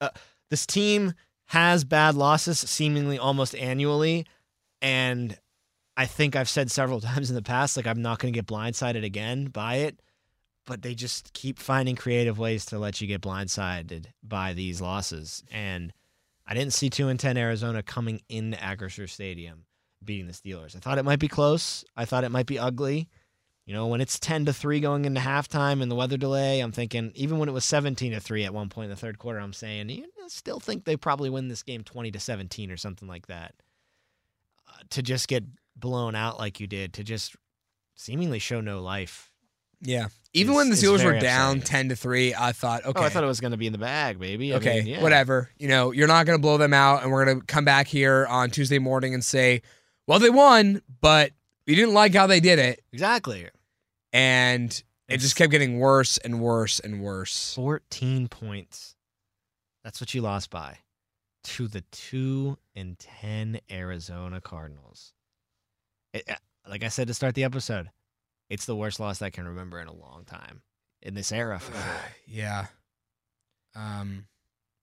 Uh, 0.00 0.10
this 0.50 0.66
team 0.66 1.14
has 1.46 1.84
bad 1.84 2.14
losses 2.14 2.58
seemingly 2.58 3.18
almost 3.18 3.54
annually, 3.54 4.26
and 4.82 5.38
I 5.96 6.06
think 6.06 6.37
I've 6.37 6.48
said 6.48 6.70
several 6.70 7.00
times 7.02 7.30
in 7.30 7.37
the 7.37 7.42
past, 7.42 7.76
like 7.76 7.87
I'm 7.87 8.02
not 8.02 8.18
going 8.18 8.32
to 8.32 8.37
get 8.37 8.46
blindsided 8.46 9.04
again 9.04 9.46
by 9.46 9.76
it. 9.76 10.00
But 10.66 10.82
they 10.82 10.96
just 10.96 11.32
keep 11.32 11.61
finding 11.61 11.94
creative 11.94 12.40
ways 12.40 12.66
to 12.66 12.78
let 12.78 13.00
you 13.00 13.06
get 13.06 13.20
blindsided 13.20 14.06
by 14.24 14.52
these 14.52 14.80
losses, 14.80 15.44
and 15.52 15.92
I 16.44 16.54
didn't 16.54 16.72
see 16.72 16.90
two 16.90 17.06
and 17.06 17.20
ten 17.20 17.37
Arizona 17.37 17.85
coming 17.85 18.20
into 18.28 18.56
Acrisure 18.56 19.09
Stadium 19.09 19.64
beating 20.04 20.26
the 20.26 20.32
Steelers. 20.32 20.74
I 20.74 20.80
thought 20.80 20.98
it 20.98 21.04
might 21.04 21.20
be 21.20 21.28
close. 21.28 21.85
I 21.96 22.04
thought 22.04 22.24
it 22.24 22.30
might 22.30 22.46
be 22.46 22.59
ugly. 22.59 23.09
You 23.64 23.74
know, 23.74 23.88
when 23.88 24.00
it's 24.00 24.18
ten 24.18 24.44
to 24.46 24.52
three 24.52 24.78
going 24.80 25.04
into 25.04 25.20
halftime 25.20 25.82
and 25.82 25.90
the 25.90 25.96
weather 25.96 26.16
delay, 26.16 26.61
I'm 26.61 26.72
thinking 26.72 27.11
even 27.14 27.38
when 27.38 27.48
it 27.48 27.52
was 27.52 27.64
seventeen 27.64 28.12
to 28.12 28.20
three 28.20 28.44
at 28.44 28.54
one 28.54 28.68
point 28.68 28.87
in 28.87 28.90
the 28.90 28.96
third 28.96 29.18
quarter, 29.18 29.40
I'm 29.40 29.52
saying 29.52 29.88
you 29.88 30.06
still 30.28 30.61
think 30.61 30.85
they 30.85 30.96
probably 30.96 31.30
win 31.30 31.48
this 31.48 31.62
game 31.64 31.82
twenty 31.82 32.11
to 32.12 32.20
seventeen 32.20 32.70
or 32.70 32.76
something 32.76 33.09
like 33.09 33.26
that. 33.26 33.54
Uh, 34.68 34.82
to 34.90 35.02
just 35.02 35.26
get 35.26 35.44
blown 35.76 36.14
out 36.14 36.38
like 36.38 36.58
you 36.60 36.66
did, 36.66 36.94
to 36.94 37.04
just 37.04 37.36
seemingly 37.96 38.38
show 38.38 38.60
no 38.60 38.80
life. 38.80 39.30
Yeah. 39.80 40.08
Even 40.32 40.52
is- 40.52 40.56
when 40.56 40.68
the 40.68 40.72
is 40.74 40.82
Steelers 40.82 41.04
were 41.04 41.18
down 41.18 41.58
upsetting. 41.58 41.62
10 41.62 41.88
to 41.90 41.96
3, 41.96 42.34
I 42.34 42.52
thought, 42.52 42.84
okay. 42.86 43.00
Oh, 43.00 43.04
I 43.04 43.08
thought 43.08 43.24
it 43.24 43.28
was 43.28 43.40
going 43.40 43.50
to 43.52 43.56
be 43.56 43.66
in 43.66 43.72
the 43.72 43.78
bag, 43.78 44.18
baby. 44.18 44.52
I 44.52 44.56
okay, 44.56 44.78
mean, 44.78 44.86
yeah. 44.86 45.02
whatever. 45.02 45.50
You 45.58 45.68
know, 45.68 45.90
you're 45.92 46.08
not 46.08 46.26
going 46.26 46.38
to 46.38 46.42
blow 46.42 46.56
them 46.58 46.72
out, 46.74 47.02
and 47.02 47.12
we're 47.12 47.24
going 47.24 47.40
to 47.40 47.46
come 47.46 47.64
back 47.64 47.86
here 47.86 48.26
on 48.26 48.50
Tuesday 48.50 48.78
morning 48.78 49.12
and 49.14 49.24
say, 49.24 49.62
well, 50.06 50.18
they 50.18 50.30
won, 50.30 50.82
but 51.00 51.32
we 51.66 51.74
didn't 51.74 51.94
like 51.94 52.14
how 52.14 52.26
they 52.26 52.40
did 52.40 52.58
it. 52.58 52.82
Exactly. 52.92 53.48
And 54.12 54.70
it 54.72 54.84
It's- 55.08 55.22
just 55.22 55.36
kept 55.36 55.50
getting 55.50 55.78
worse 55.78 56.16
and 56.18 56.40
worse 56.40 56.80
and 56.80 57.02
worse. 57.02 57.54
14 57.54 58.28
points. 58.28 58.94
That's 59.84 60.00
what 60.00 60.12
you 60.14 60.20
lost 60.22 60.50
by 60.50 60.78
to 61.44 61.68
the 61.68 61.82
2 61.92 62.58
and 62.74 62.98
10 62.98 63.60
Arizona 63.70 64.40
Cardinals. 64.40 65.12
It- 66.16 66.29
uh, 66.31 66.35
like 66.68 66.83
I 66.83 66.88
said 66.88 67.07
to 67.09 67.14
start 67.14 67.35
the 67.37 67.44
episode, 67.44 67.90
it's 68.50 68.64
the 68.66 68.74
worst 68.76 68.98
loss 69.00 69.22
I 69.22 69.31
can 69.31 69.46
remember 69.46 69.81
in 69.81 69.87
a 69.88 69.94
long 69.94 70.24
time 70.26 70.62
in 71.02 71.14
this 71.14 71.31
era. 71.33 71.59
For 71.61 71.72
sure. 71.72 71.83
yeah. 72.26 72.66
Um, 73.74 74.26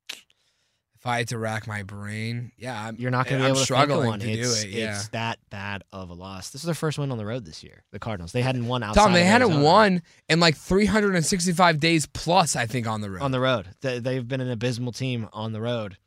if 0.10 1.08
I 1.08 1.18
had 1.18 1.28
to 1.30 1.38
rack 1.38 1.68
my 1.68 1.84
brain, 1.84 2.54
yeah, 2.58 2.88
I'm, 2.88 2.96
You're 2.98 3.12
not 3.12 3.28
going 3.28 3.40
to 3.40 3.44
be 3.44 3.46
I'm 3.48 3.50
able 3.52 3.60
to 3.60 3.66
struggling 3.66 4.08
one. 4.08 4.20
to 4.22 4.32
it's, 4.32 4.64
do 4.64 4.68
it. 4.70 4.74
Yeah. 4.74 4.96
it's 4.96 5.10
that 5.10 5.40
bad 5.50 5.84
of 5.92 6.10
a 6.10 6.14
loss. 6.14 6.52
This 6.52 6.62
is 6.62 6.66
their 6.66 6.74
first 6.74 6.98
win 6.98 7.12
on 7.12 7.18
the 7.18 7.26
road 7.26 7.44
this 7.46 7.62
year. 7.62 7.84
The 7.92 8.00
Cardinals. 8.00 8.32
They 8.32 8.42
hadn't 8.42 8.68
won 8.68 8.84
outside. 8.84 9.02
Tom, 9.04 9.12
they 9.14 9.26
hadn't 9.26 9.50
Arizona. 9.50 9.66
won 9.66 10.02
in 10.30 10.40
like 10.40 10.56
365 10.56 11.80
days 11.82 12.06
plus, 12.06 12.56
I 12.56 12.68
think, 12.68 12.88
on 12.88 13.02
the 13.02 13.10
road. 13.12 13.22
on 13.22 13.32
the 13.32 13.42
road. 13.42 13.68
They, 13.82 14.00
they've 14.00 14.26
been 14.26 14.40
an 14.40 14.50
abysmal 14.50 14.94
team 14.94 15.28
on 15.34 15.52
the 15.52 15.60
road. 15.60 15.98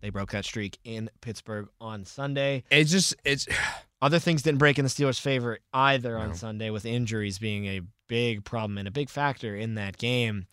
They 0.00 0.10
broke 0.10 0.32
that 0.32 0.44
streak 0.44 0.78
in 0.82 1.10
Pittsburgh 1.20 1.68
on 1.80 2.04
Sunday. 2.04 2.64
it's 2.72 2.90
just, 2.90 3.14
it's, 3.24 3.46
Other 4.02 4.18
things 4.18 4.42
didn't 4.42 4.58
break 4.58 4.78
in 4.78 4.84
the 4.84 4.90
Steelers' 4.90 5.20
favor 5.20 5.58
either 5.72 6.16
on 6.16 6.34
Sunday, 6.34 6.70
with 6.70 6.86
injuries 6.86 7.38
being 7.38 7.66
a 7.66 7.82
big 8.08 8.44
problem 8.44 8.78
and 8.78 8.88
a 8.88 8.90
big 8.90 9.10
factor 9.10 9.54
in 9.54 9.74
that 9.74 9.98
game, 9.98 10.46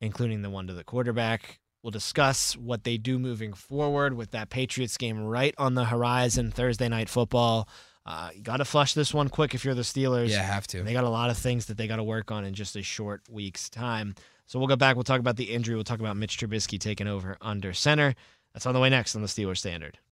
including 0.00 0.42
the 0.42 0.50
one 0.50 0.66
to 0.68 0.72
the 0.72 0.84
quarterback. 0.84 1.58
We'll 1.82 1.90
discuss 1.90 2.56
what 2.56 2.84
they 2.84 2.96
do 2.96 3.18
moving 3.18 3.52
forward 3.52 4.14
with 4.14 4.30
that 4.32 4.50
Patriots 4.50 4.96
game 4.96 5.20
right 5.24 5.54
on 5.58 5.74
the 5.74 5.84
horizon, 5.84 6.50
Thursday 6.50 6.88
night 6.88 7.08
football. 7.08 7.68
Uh, 8.04 8.30
you 8.34 8.42
got 8.42 8.58
to 8.58 8.64
flush 8.64 8.94
this 8.94 9.12
one 9.12 9.28
quick 9.28 9.54
if 9.54 9.64
you're 9.64 9.74
the 9.74 9.82
Steelers. 9.82 10.28
yeah, 10.28 10.42
have 10.42 10.66
to. 10.68 10.82
They 10.82 10.92
got 10.92 11.04
a 11.04 11.10
lot 11.10 11.30
of 11.30 11.36
things 11.36 11.66
that 11.66 11.76
they 11.76 11.88
got 11.88 11.96
to 11.96 12.04
work 12.04 12.30
on 12.30 12.44
in 12.44 12.54
just 12.54 12.76
a 12.76 12.82
short 12.82 13.22
week's 13.28 13.68
time. 13.68 14.14
So 14.46 14.60
we'll 14.60 14.68
go 14.68 14.76
back. 14.76 14.94
We'll 14.94 15.02
talk 15.02 15.18
about 15.18 15.36
the 15.36 15.52
injury. 15.52 15.74
We'll 15.74 15.82
talk 15.84 15.98
about 15.98 16.16
Mitch 16.16 16.38
Trubisky 16.38 16.78
taking 16.78 17.08
over 17.08 17.36
under 17.40 17.72
center. 17.72 18.14
That's 18.52 18.64
on 18.64 18.74
the 18.74 18.80
way 18.80 18.90
next 18.90 19.16
on 19.16 19.22
the 19.22 19.28
Steelers 19.28 19.58
Standard. 19.58 19.98